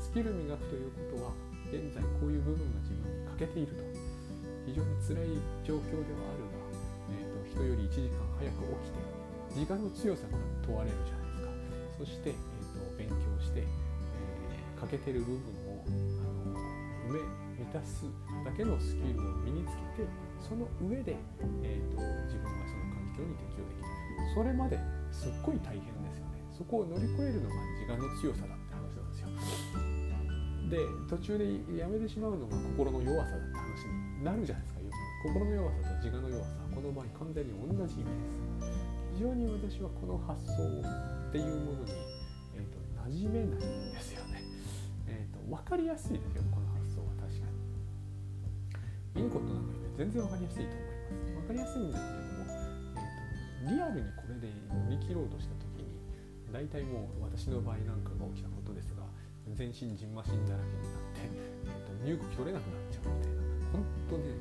[0.00, 1.32] スキル磨くということは
[1.68, 4.14] 現在こういう部分が自分に欠けていると。
[4.64, 5.28] 非常に辛い
[5.60, 6.64] 状況ではあるが、
[7.12, 9.13] えーと、人より1時間早く起きて
[9.54, 11.48] 自我の強さが問われるじゃないですか。
[11.98, 15.38] そして、えーと、勉強して、えー、欠けてる部分
[15.70, 15.90] をあ
[16.50, 16.58] の
[17.06, 17.20] 埋め
[17.62, 18.04] 満たす
[18.44, 20.08] だけのスキルを身につけて
[20.42, 21.14] その上で、
[21.62, 23.94] えーと、自分がその環境に適応できる。
[24.34, 24.78] それまで
[25.12, 26.42] すっごい大変ですよね。
[26.50, 29.28] そこを乗り越えるのが自我の強さだって話なんですよ。
[30.70, 30.78] で
[31.08, 34.80] 途中でやめてしまうのが心の弱さだって話になるじゃないですか
[35.24, 38.43] 心の弱さと自我の弱さこの場合完全に同じ意味です。
[39.14, 41.94] 非常に私はこの発想っていうものに、
[42.58, 44.42] えーと、馴染めないんですよね、
[45.06, 47.46] えーと、分かりやすいですよこの発想は確か
[49.14, 49.22] に。
[49.22, 51.46] いいことなんだけど全然分かりやすいと思います。
[51.46, 52.50] 分かりやすいんだけれども、
[52.98, 55.94] えーと、リアルにこれで乗り切ろうとした時に
[56.50, 59.06] 大体もう私の場合なんかが起きたことですが
[59.54, 63.46] 全身じんましんだらけになって、えー、と身動き取れなくなっちゃうみたいな。
[63.78, 64.34] 本当ね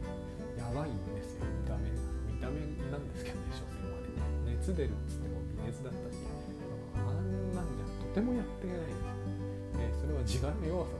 [0.57, 1.45] やばいんですよ。
[1.61, 1.93] 見た目
[2.25, 2.57] 見た目
[2.89, 4.12] なんですけどね所詮はね。
[4.63, 6.15] 熱出るっつっても微熱だったし
[6.95, 9.03] あんなんじゃとてもやっていけないです、
[9.75, 10.95] えー、それは自我の弱さ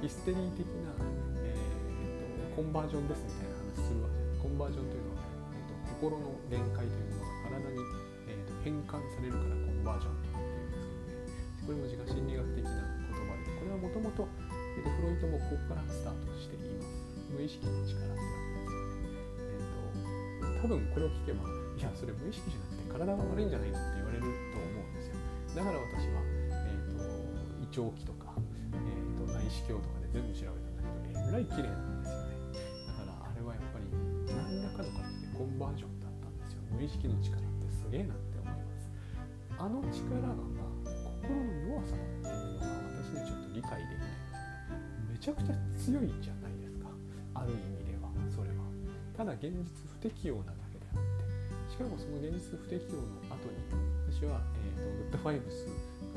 [0.00, 0.96] ですヒステリー的な、
[1.44, 7.84] えーと、コンバージョンですみたいな話するわけですコンバージョンというのは、えーと、心の限界というものが体に、
[8.32, 11.28] えーと、変換されるからコンバージョンと言っていますけどね
[11.68, 12.72] これも自我心理学的な
[13.12, 18.32] 言葉でこれはもともとフロイトもここからスタートしています無意識の力ってわ
[18.72, 19.20] けですよね、
[20.40, 21.44] えーと、多分これを聞けば
[21.76, 25.16] いやそれ無意識じゃなくて体が悪いんじゃないのって言われると思うんですよ。
[25.56, 26.20] だから私は、
[26.52, 32.36] えーと、胃腸器とか、えーと、内視鏡とかで全部調べたんだけどえらい綺麗なんですよね。
[32.86, 33.88] だからあれはやっぱり
[34.28, 36.60] 何らかの形でコンバージョンだったんですよ。
[36.68, 38.92] 無意識の力ってすげえなって思います。
[39.56, 40.36] あの力が、
[41.24, 44.52] 心の弱さっていうのが私にはちょっと理解できないんですね。
[45.12, 46.88] めちゃくちゃ強いじゃないですか。
[47.34, 48.12] ある意味では。
[48.28, 48.68] それは。
[49.16, 50.52] ただ現実不適応な
[51.72, 53.56] しかもその現実不適応の後に
[54.12, 55.64] 私は、えーと、グッドファイブス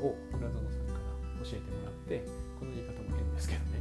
[0.04, 2.20] を倉園さんから教えてもらって
[2.60, 3.80] この言い方も変ですけどね、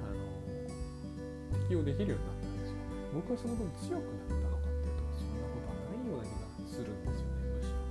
[0.00, 2.80] あの適応できるようになったんですよ。
[3.12, 7.52] 僕はその分強くなったのかっていうとそんなことはないような気がするんですよね。
[7.52, 7.84] むしろ。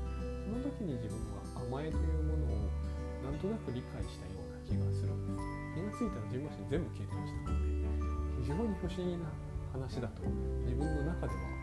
[0.50, 2.66] その時に自分は甘えというものを
[3.22, 5.46] なんとなく理解したような気がするんです
[5.78, 7.78] 気がついたら自分自身全部消えてましたので
[8.42, 9.30] 非常に不思議な
[9.70, 10.26] 話だと
[10.66, 11.59] 自分の中では、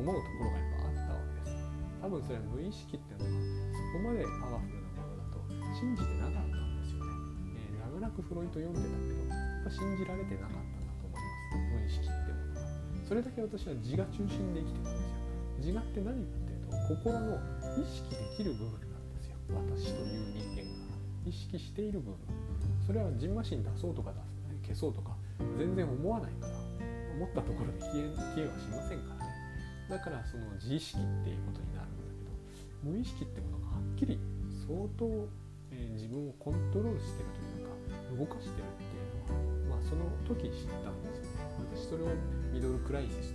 [0.00, 1.68] 思うところがやっぱあったわけです。
[2.00, 3.44] 多分それは無意識っていうのが
[3.76, 5.44] そこまでパワフルなものだと
[5.76, 7.12] 信じてなかったんですよね、
[7.60, 11.68] えー、ラグナク・フロイト読んでたけどやっぱ信じられてなかったんだと思います。
[11.76, 12.64] 無意識ってものが。
[13.04, 15.20] それだけ私は自我中心で生きてたんですよ。
[15.60, 17.36] 自我って何かっていうと心の
[17.76, 19.36] 意識できる部分なんですよ。
[19.52, 20.96] 私という人間が
[21.28, 22.24] 意識している部分。
[22.86, 24.12] それはジンマシン出そうとか
[24.64, 25.16] 出す消そうとか
[25.58, 26.52] 全然思わないから
[27.16, 29.19] 思ったところで消え消えはしませんから。
[29.90, 32.30] だからその自意識っていうことになるんだけど
[32.86, 34.20] 無意識ってものがはっきり
[34.64, 35.26] 相当、
[35.74, 37.74] えー、自分をコントロールしてるというか
[38.14, 41.50] 動かしてるっていうのは、まあ、その時知ったんですよね。
[41.74, 42.14] 私それを
[42.54, 43.34] ミドルクライシ